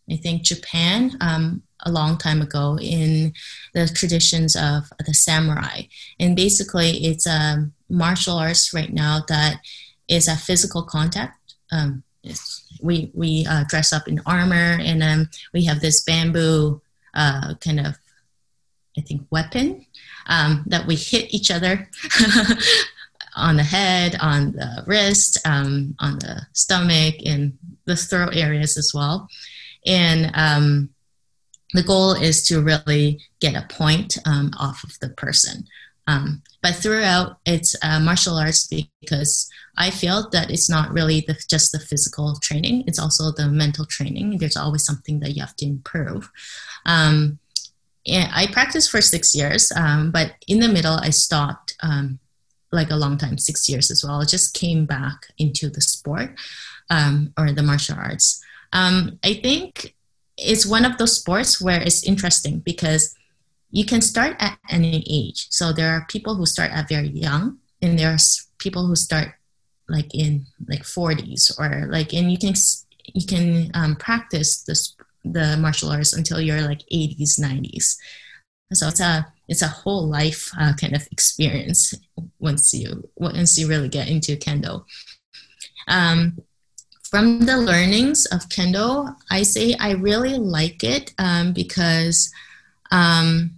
[0.09, 3.33] I think Japan um, a long time ago in
[3.73, 5.83] the traditions of the samurai.
[6.19, 9.59] And basically, it's a martial arts right now that
[10.07, 11.55] is a physical contact.
[11.71, 12.03] Um,
[12.81, 16.81] we we uh, dress up in armor, and um, we have this bamboo
[17.13, 17.95] uh, kind of,
[18.97, 19.85] I think, weapon
[20.27, 21.89] um, that we hit each other.
[23.35, 28.91] on the head, on the wrist, um, on the stomach, and the throat areas as
[28.93, 29.27] well.
[29.85, 30.89] And um,
[31.75, 35.65] the goal is to really get a point um, off of the person.
[36.07, 41.35] Um, but throughout, it's uh, martial arts because I feel that it's not really the,
[41.49, 44.37] just the physical training; it's also the mental training.
[44.37, 46.29] There's always something that you have to improve.
[46.85, 47.39] Um,
[48.07, 52.19] I practiced for six years, um, but in the middle, I stopped um,
[52.71, 54.21] like a long time, six years as well.
[54.21, 56.35] I just came back into the sport
[56.91, 58.43] um, or the martial arts.
[58.71, 59.94] I think
[60.37, 63.15] it's one of those sports where it's interesting because
[63.71, 65.47] you can start at any age.
[65.49, 69.29] So there are people who start at very young, and there's people who start
[69.87, 72.53] like in like 40s or like, and you can
[73.13, 77.95] you can um, practice this the martial arts until you're like 80s, 90s.
[78.73, 81.93] So it's a it's a whole life uh, kind of experience
[82.39, 84.85] once you once you really get into kendo.
[85.87, 86.39] Um,
[87.15, 92.29] from the learnings of Kendo, I say I really like it um, because
[92.91, 93.51] um,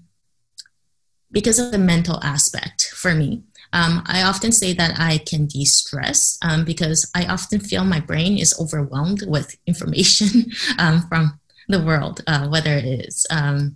[1.31, 3.41] because of the mental aspect for me.
[3.73, 7.99] Um, I often say that I can de stress um, because I often feel my
[7.99, 13.75] brain is overwhelmed with information um, from the world, uh, whether it is um,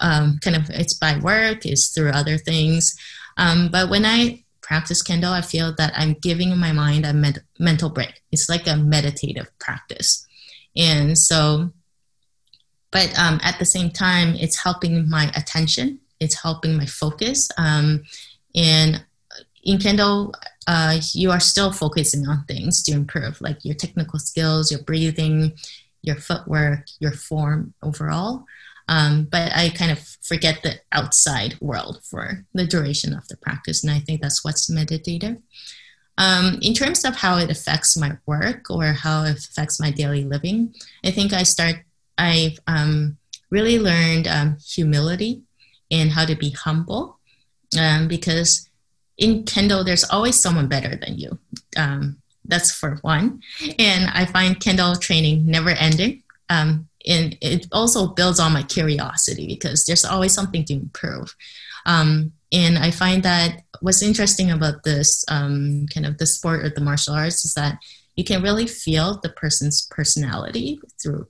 [0.00, 2.96] kind of it's by work, it's through other things.
[3.36, 7.90] but when I practice Kendo, I feel that I'm giving my mind a med- mental
[7.90, 8.22] break.
[8.30, 10.24] It's like a meditative practice.
[10.76, 11.72] And so,
[12.92, 17.48] but um, at the same time, it's helping my attention, it's helping my focus.
[17.58, 18.04] Um,
[18.54, 19.04] and
[19.64, 20.32] in Kendo,
[20.68, 25.52] uh, you are still focusing on things to improve, like your technical skills, your breathing,
[26.02, 28.44] your footwork, your form overall.
[28.90, 33.84] Um, but I kind of forget the outside world for the duration of the practice,
[33.84, 35.36] and I think that's what's meditative.
[36.18, 40.24] Um, in terms of how it affects my work or how it affects my daily
[40.24, 40.74] living,
[41.04, 41.76] I think I start.
[42.18, 43.16] I've um,
[43.50, 45.42] really learned um, humility
[45.90, 47.20] and how to be humble,
[47.78, 48.68] um, because
[49.16, 51.38] in Kendo, there's always someone better than you.
[51.76, 53.40] Um, that's for one,
[53.78, 56.24] and I find Kendo training never ending.
[56.48, 61.34] Um, and it also builds on my curiosity because there's always something to improve.
[61.86, 66.68] Um, and I find that what's interesting about this um, kind of the sport or
[66.68, 67.78] the martial arts is that
[68.16, 71.26] you can really feel the person's personality through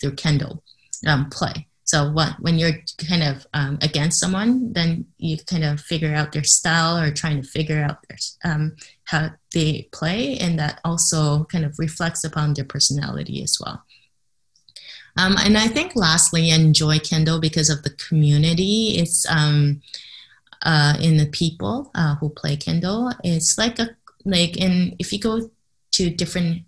[0.00, 0.60] through kendo
[1.06, 1.66] um, play.
[1.84, 2.78] So what, when you're
[3.08, 7.42] kind of um, against someone, then you kind of figure out their style or trying
[7.42, 8.18] to figure out their,
[8.50, 13.82] um, how they play, and that also kind of reflects upon their personality as well.
[15.16, 18.96] Um, and I think lastly, enjoy Kendo because of the community.
[18.98, 19.82] It's um,
[20.62, 23.14] uh, in the people uh, who play Kendo.
[23.22, 23.90] It's like a
[24.24, 25.50] like in if you go
[25.92, 26.62] to different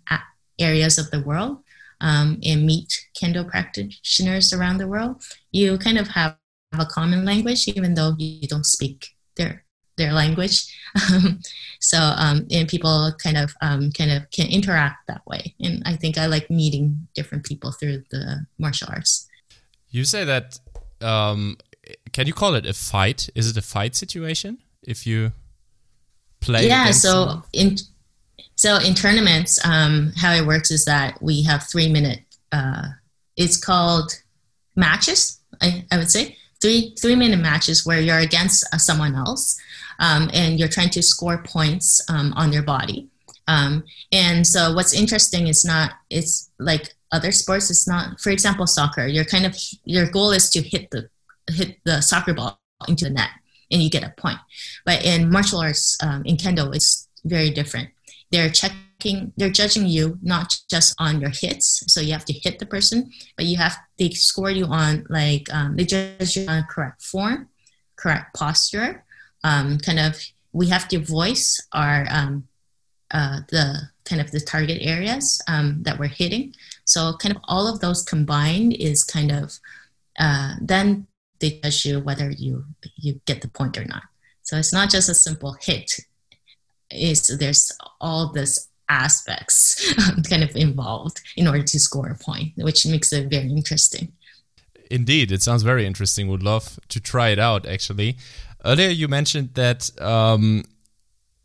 [0.59, 1.57] areas of the world
[2.01, 6.37] um, and meet Kendo practitioners around the world, you kind of have
[6.73, 9.64] a common language, even though you don't speak their
[9.97, 10.65] their language.
[11.79, 15.55] so um, and people kind of um, kind of can interact that way.
[15.59, 19.27] And I think I like meeting different people through the martial arts.
[19.89, 20.59] You say that.
[21.01, 21.57] Um,
[22.13, 23.29] can you call it a fight?
[23.35, 25.33] Is it a fight situation if you
[26.39, 26.67] play?
[26.67, 26.91] Yeah.
[26.91, 27.43] So someone?
[27.53, 27.77] in
[28.55, 32.21] so in tournaments, um, how it works is that we have three minute.
[32.51, 32.87] Uh,
[33.35, 34.11] it's called
[34.75, 35.39] matches.
[35.61, 39.59] I, I would say three three minute matches where you're against uh, someone else
[39.99, 43.09] um, and you're trying to score points um, on their body.
[43.47, 47.69] Um, and so what's interesting is not it's like other sports.
[47.69, 49.07] It's not, for example, soccer.
[49.07, 51.09] Your kind of your goal is to hit the
[51.47, 53.29] hit the soccer ball into the net,
[53.71, 54.39] and you get a point.
[54.85, 57.89] But in martial arts, um, in kendo, it's very different.
[58.31, 61.83] They're checking, they're judging you not just on your hits.
[61.87, 65.53] So you have to hit the person, but you have they score you on like
[65.53, 67.49] um, they judge you on correct form,
[67.95, 69.04] correct posture,
[69.45, 70.11] um, kind of.
[70.51, 72.47] We have to voice our um,
[73.11, 76.53] uh, the kind of the target areas um, that we're hitting.
[76.85, 79.59] So kind of all of those combined is kind of
[80.17, 81.07] uh, then
[81.39, 82.65] they judge you whether you
[82.95, 84.03] you get the point or not.
[84.43, 85.91] So it's not just a simple hit.
[86.91, 89.93] Is there's all this aspects
[90.29, 94.13] kind of involved in order to score a point, which makes it very interesting.
[94.91, 96.27] Indeed, it sounds very interesting.
[96.27, 97.65] Would love to try it out.
[97.65, 98.17] Actually,
[98.63, 100.63] earlier you mentioned that um,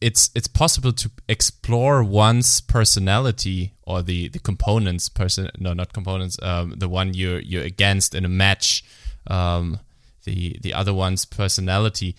[0.01, 6.38] it's it's possible to explore one's personality or the the components person no not components
[6.43, 8.82] um, the one you're you're against in a match
[9.26, 9.78] um,
[10.24, 12.16] the the other one's personality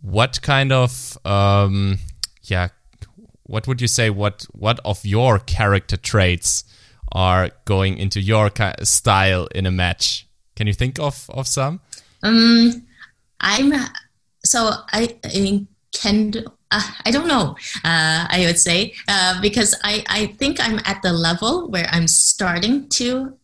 [0.00, 1.98] what kind of um,
[2.42, 2.68] yeah
[3.44, 6.64] what would you say what what of your character traits
[7.12, 8.50] are going into your
[8.82, 10.23] style in a match
[10.56, 11.80] can you think of of some
[12.22, 12.86] um
[13.40, 13.72] i'm
[14.44, 16.44] so i in kendo
[16.74, 17.56] uh, I don't know.
[17.84, 22.08] Uh, I would say uh, because I, I think I'm at the level where I'm
[22.08, 23.38] starting to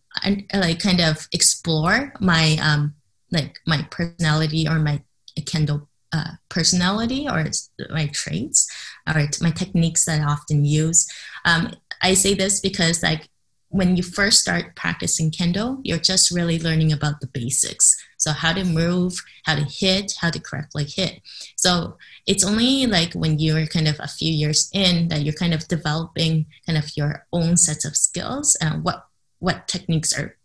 [0.53, 2.95] like kind of explore my um,
[3.31, 5.01] like my personality or my
[5.39, 7.49] kendo uh, personality or
[7.91, 8.69] my traits
[9.07, 11.09] or my techniques that I often use.
[11.45, 13.29] Um, I say this because like
[13.71, 17.97] when you first start practicing kendo, you're just really learning about the basics.
[18.19, 19.15] So how to move,
[19.45, 21.23] how to hit, how to correctly hit.
[21.57, 21.97] So
[22.27, 25.69] it's only like when you're kind of a few years in that you're kind of
[25.69, 29.07] developing kind of your own sets of skills and what
[29.39, 30.37] what techniques are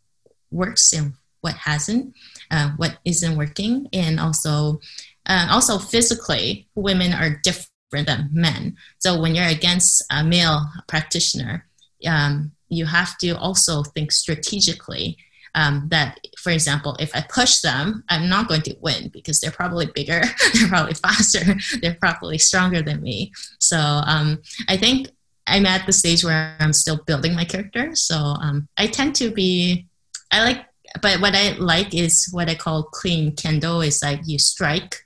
[0.51, 2.15] works and what hasn't,
[2.51, 4.79] uh, what isn't working, and also
[5.25, 8.77] uh, also physically, women are different than men.
[8.99, 11.65] So when you're against a male practitioner,
[12.07, 15.17] um, you have to also think strategically
[15.55, 19.51] um, that, for example, if I push them, I'm not going to win because they're
[19.51, 20.21] probably bigger,
[20.53, 23.31] they're probably faster, they're probably stronger than me.
[23.59, 25.09] So um, I think
[25.47, 27.95] I'm at the stage where I'm still building my character.
[27.95, 29.87] So um, I tend to be,
[30.31, 30.65] I like,
[31.01, 34.97] but what I like is what I call clean kendo is like you strike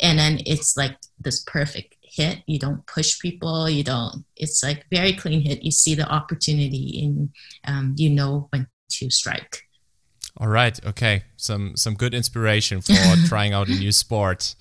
[0.00, 4.86] and then it's like this perfect hit you don't push people you don't it's like
[4.90, 7.30] very clean hit you see the opportunity and
[7.66, 9.62] um, you know when to strike
[10.38, 12.94] all right okay some some good inspiration for
[13.26, 14.54] trying out a new sport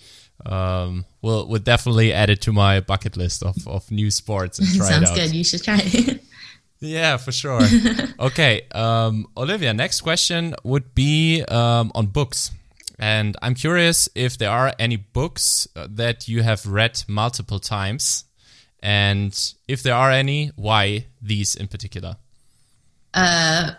[0.46, 4.68] um, we'll we'll definitely add it to my bucket list of, of new sports and
[4.76, 5.16] try Sounds it out.
[5.16, 5.36] good.
[5.36, 6.24] You should try it.
[6.80, 7.62] yeah, for sure.
[8.20, 9.74] okay, um, Olivia.
[9.74, 12.52] Next question would be um, on books.
[12.98, 18.26] And I'm curious if there are any books uh, that you have read multiple times.
[18.82, 22.18] And if there are any, why these in particular?
[23.14, 23.72] Uh,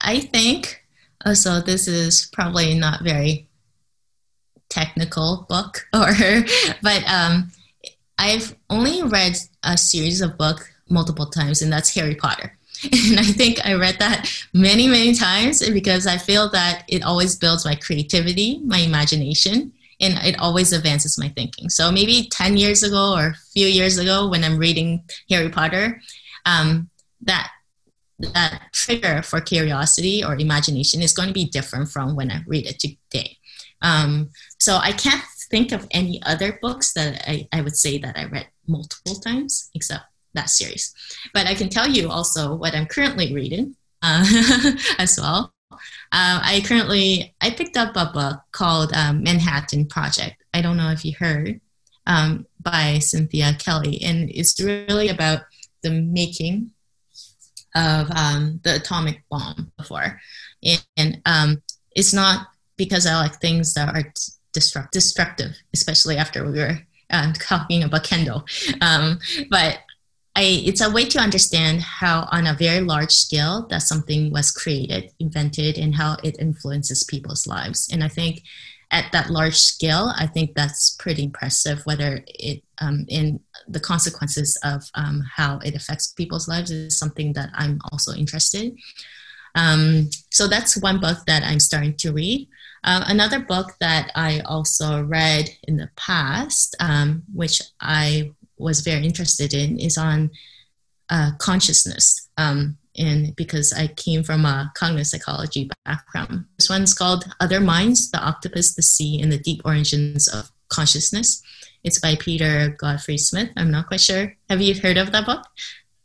[0.00, 0.84] I think,
[1.24, 3.48] uh, so this is probably not very
[4.68, 6.12] technical book or
[6.82, 7.52] but um,
[8.18, 12.56] I've only read a series of book multiple times and that's Harry Potter.
[13.10, 17.36] And I think I read that many, many times because I feel that it always
[17.36, 21.68] builds my creativity, my imagination, and it always advances my thinking.
[21.68, 26.00] So maybe 10 years ago or a few years ago when I'm reading Harry Potter,
[26.44, 26.90] um,
[27.22, 27.50] that
[28.18, 32.66] that trigger for curiosity or imagination is going to be different from when I read
[32.66, 33.36] it today.
[33.80, 38.16] Um, so I can't think of any other books that I, I would say that
[38.16, 40.04] I read multiple times, except
[40.34, 40.94] that series.
[41.34, 44.24] But I can tell you also what I'm currently reading uh,
[44.98, 45.52] as well.
[45.70, 50.42] Uh, I currently I picked up a book called um, Manhattan Project.
[50.52, 51.60] I don't know if you heard
[52.06, 55.40] um, by Cynthia Kelly, and it's really about
[55.82, 56.72] the making
[57.74, 60.20] of um, the atomic bomb before,
[60.62, 61.62] and, and um,
[61.92, 64.12] it's not because I like things that are
[64.52, 66.78] destruct- destructive, especially after we were
[67.10, 68.44] uh, talking about Kendo.
[68.82, 69.18] Um,
[69.50, 69.78] but
[70.34, 74.50] I, it's a way to understand how, on a very large scale, that something was
[74.50, 77.90] created, invented, and how it influences people's lives.
[77.92, 78.42] And I think
[78.90, 81.84] at that large scale, I think that's pretty impressive.
[81.84, 87.32] Whether it um, in the consequences of um, how it affects people's lives is something
[87.34, 88.76] that I'm also interested.
[89.54, 92.48] Um, so that's one book that I'm starting to read.
[92.84, 99.04] Uh, another book that I also read in the past, um, which I was very
[99.04, 100.30] interested in is on
[101.10, 102.28] uh, consciousness.
[102.38, 108.10] Um, and because I came from a cognitive psychology background, this one's called Other Minds
[108.10, 111.42] The Octopus, the Sea, and the Deep Origins of Consciousness.
[111.84, 113.50] It's by Peter Godfrey Smith.
[113.56, 114.34] I'm not quite sure.
[114.48, 115.44] Have you heard of that book?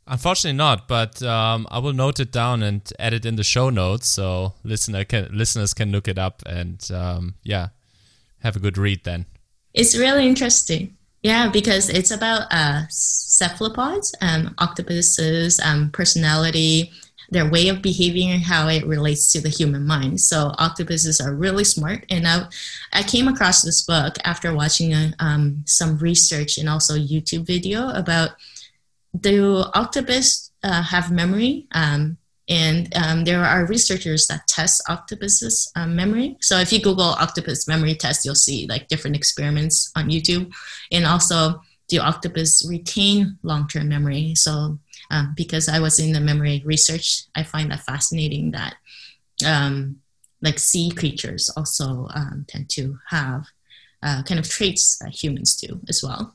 [0.08, 0.88] Unfortunately, not.
[0.88, 4.54] But um, I will note it down and add it in the show notes so
[4.64, 7.70] listener can, listeners can look it up and um, yeah,
[8.40, 9.26] have a good read then.
[9.74, 10.97] It's really interesting.
[11.28, 16.94] Yeah, because it's about uh, cephalopods, um, octopuses, um, personality,
[17.32, 20.22] their way of behaving, and how it relates to the human mind.
[20.22, 22.48] So octopuses are really smart, and I,
[22.94, 27.90] I came across this book after watching a, um, some research and also YouTube video
[27.90, 28.30] about
[29.20, 31.68] do octopus uh, have memory?
[31.74, 32.16] Um,
[32.50, 36.38] and um, there are researchers that test octopus's um, memory.
[36.40, 40.54] So if you Google octopus memory test, you'll see like different experiments on YouTube.
[40.92, 44.36] And also, do octopus retain long-term memory?
[44.36, 44.80] So
[45.10, 48.76] um, because I was in the memory research, I find that fascinating that
[49.46, 49.98] um,
[50.42, 53.46] like sea creatures also um, tend to have
[54.04, 56.34] uh, kind of traits that humans do as well.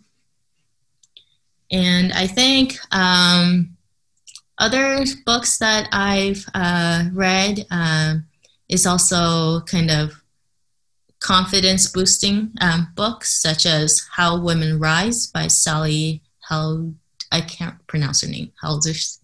[1.70, 3.76] And I think um,
[4.62, 8.14] other books that I've uh, read uh,
[8.68, 10.22] is also kind of
[11.18, 16.94] confidence boosting um, books, such as How Women Rise by Sally Hel-
[17.32, 19.18] I can't pronounce her name, Helgesen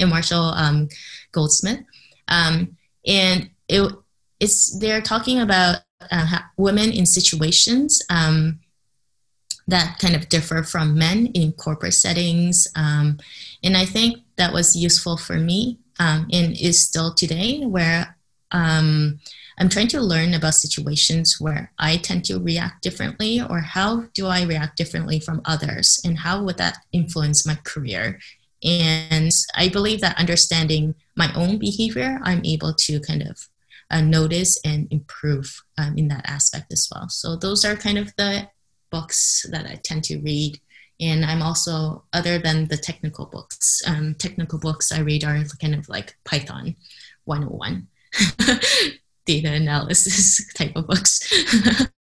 [0.00, 0.88] and Marshall um,
[1.32, 1.80] Goldsmith.
[2.28, 2.76] Um,
[3.06, 3.92] and it,
[4.40, 5.80] it's they're talking about
[6.10, 8.60] uh, women in situations um,
[9.66, 12.68] that kind of differ from men in corporate settings.
[12.76, 13.18] Um,
[13.62, 18.16] and I think that was useful for me um, and is still today, where
[18.50, 19.20] um,
[19.58, 24.26] I'm trying to learn about situations where I tend to react differently, or how do
[24.26, 28.18] I react differently from others, and how would that influence my career.
[28.62, 33.48] And I believe that understanding my own behavior, I'm able to kind of
[33.90, 37.08] uh, notice and improve um, in that aspect as well.
[37.08, 38.48] So those are kind of the
[38.94, 40.60] books that I tend to read.
[41.00, 45.74] And I'm also, other than the technical books, um, technical books I read are kind
[45.74, 46.76] of like Python
[47.24, 47.88] 101,
[49.26, 50.18] data analysis
[50.58, 51.10] type of books.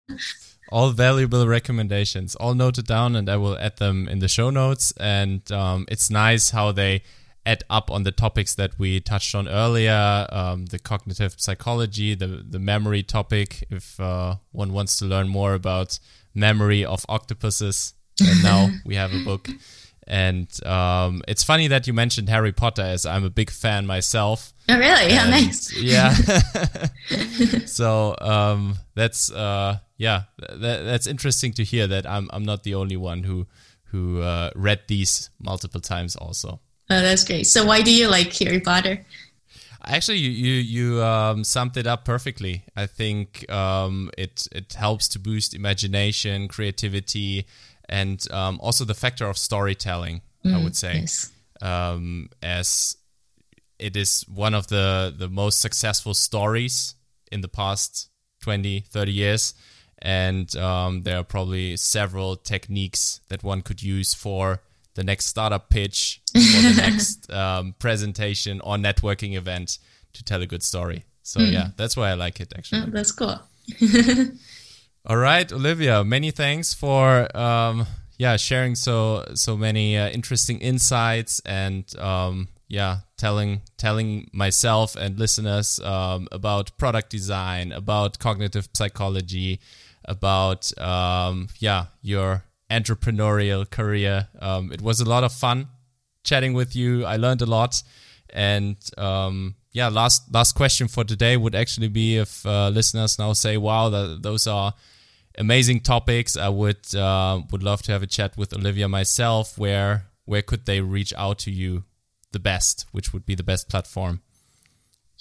[0.73, 4.93] all valuable recommendations, all noted down, and I will add them in the show notes.
[5.01, 7.03] And um, it's nice how they
[7.45, 12.27] add up on the topics that we touched on earlier um, the cognitive psychology, the,
[12.27, 15.99] the memory topic, if uh, one wants to learn more about
[16.35, 17.95] memory of octopuses.
[18.21, 19.49] And now we have a book.
[20.07, 24.53] And um, it's funny that you mentioned Harry Potter, as I'm a big fan myself.
[24.69, 25.13] Oh, really?
[25.13, 25.73] Yeah, nice.
[25.77, 26.13] Yeah.
[27.67, 32.75] so um, that's uh, yeah, that, that's interesting to hear that I'm I'm not the
[32.75, 33.47] only one who
[33.85, 36.17] who uh, read these multiple times.
[36.17, 36.61] Also.
[36.91, 37.45] Oh, that's great.
[37.45, 39.05] So why do you like Harry Potter?
[39.85, 42.65] Actually, you you, you um, summed it up perfectly.
[42.77, 47.47] I think um, it it helps to boost imagination, creativity,
[47.89, 50.23] and um, also the factor of storytelling.
[50.45, 51.33] Mm, I would say, yes.
[51.61, 52.97] Um, as
[53.79, 56.95] it is one of the the most successful stories
[57.33, 58.09] in the past
[58.43, 59.55] 20, 30 years.
[59.99, 64.61] And um, there are probably several techniques that one could use for
[64.95, 69.79] the next startup pitch or the next um, presentation or networking event
[70.13, 71.05] to tell a good story.
[71.23, 71.53] So mm.
[71.53, 72.83] yeah, that's why I like it actually.
[72.83, 73.41] Oh, that's cool.
[75.07, 77.87] All right, Olivia, many thanks for um,
[78.19, 85.19] yeah sharing so so many uh, interesting insights and um, yeah telling telling myself and
[85.19, 89.61] listeners um, about product design, about cognitive psychology,
[90.05, 94.29] about um, yeah your entrepreneurial career.
[94.41, 95.69] Um, it was a lot of fun
[96.25, 97.05] chatting with you.
[97.05, 97.83] I learned a lot,
[98.31, 103.33] and um, yeah, last last question for today would actually be if uh, listeners now
[103.35, 104.75] say, "Wow, those are."
[105.39, 110.05] amazing topics i would uh, would love to have a chat with olivia myself where
[110.27, 111.85] where could they reach out to you
[112.33, 114.21] the best which would be the best platform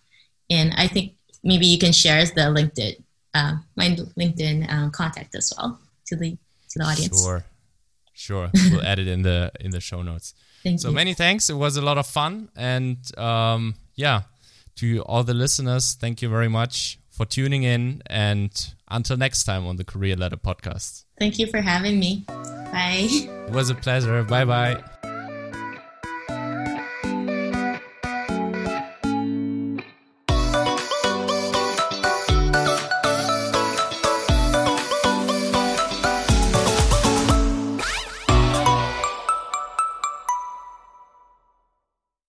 [0.49, 1.13] And I think
[1.45, 2.97] maybe you can share the LinkedIn
[3.35, 6.39] uh, my LinkedIn um, contact as well to the
[6.71, 7.23] to the audience.
[7.23, 7.45] Sure,
[8.15, 8.51] sure.
[8.71, 10.33] we'll add it in the in the show notes.
[10.63, 10.95] Thank so you.
[10.95, 11.51] many thanks.
[11.51, 14.23] It was a lot of fun, and um, yeah
[14.77, 18.03] to all the listeners, thank you very much for tuning in.
[18.07, 18.51] And
[18.89, 21.05] until next time on the Career Ladder podcast.
[21.19, 22.25] Thank you for having me.
[22.27, 23.09] Bye.
[23.11, 24.23] It was a pleasure.
[24.23, 24.83] Bye bye.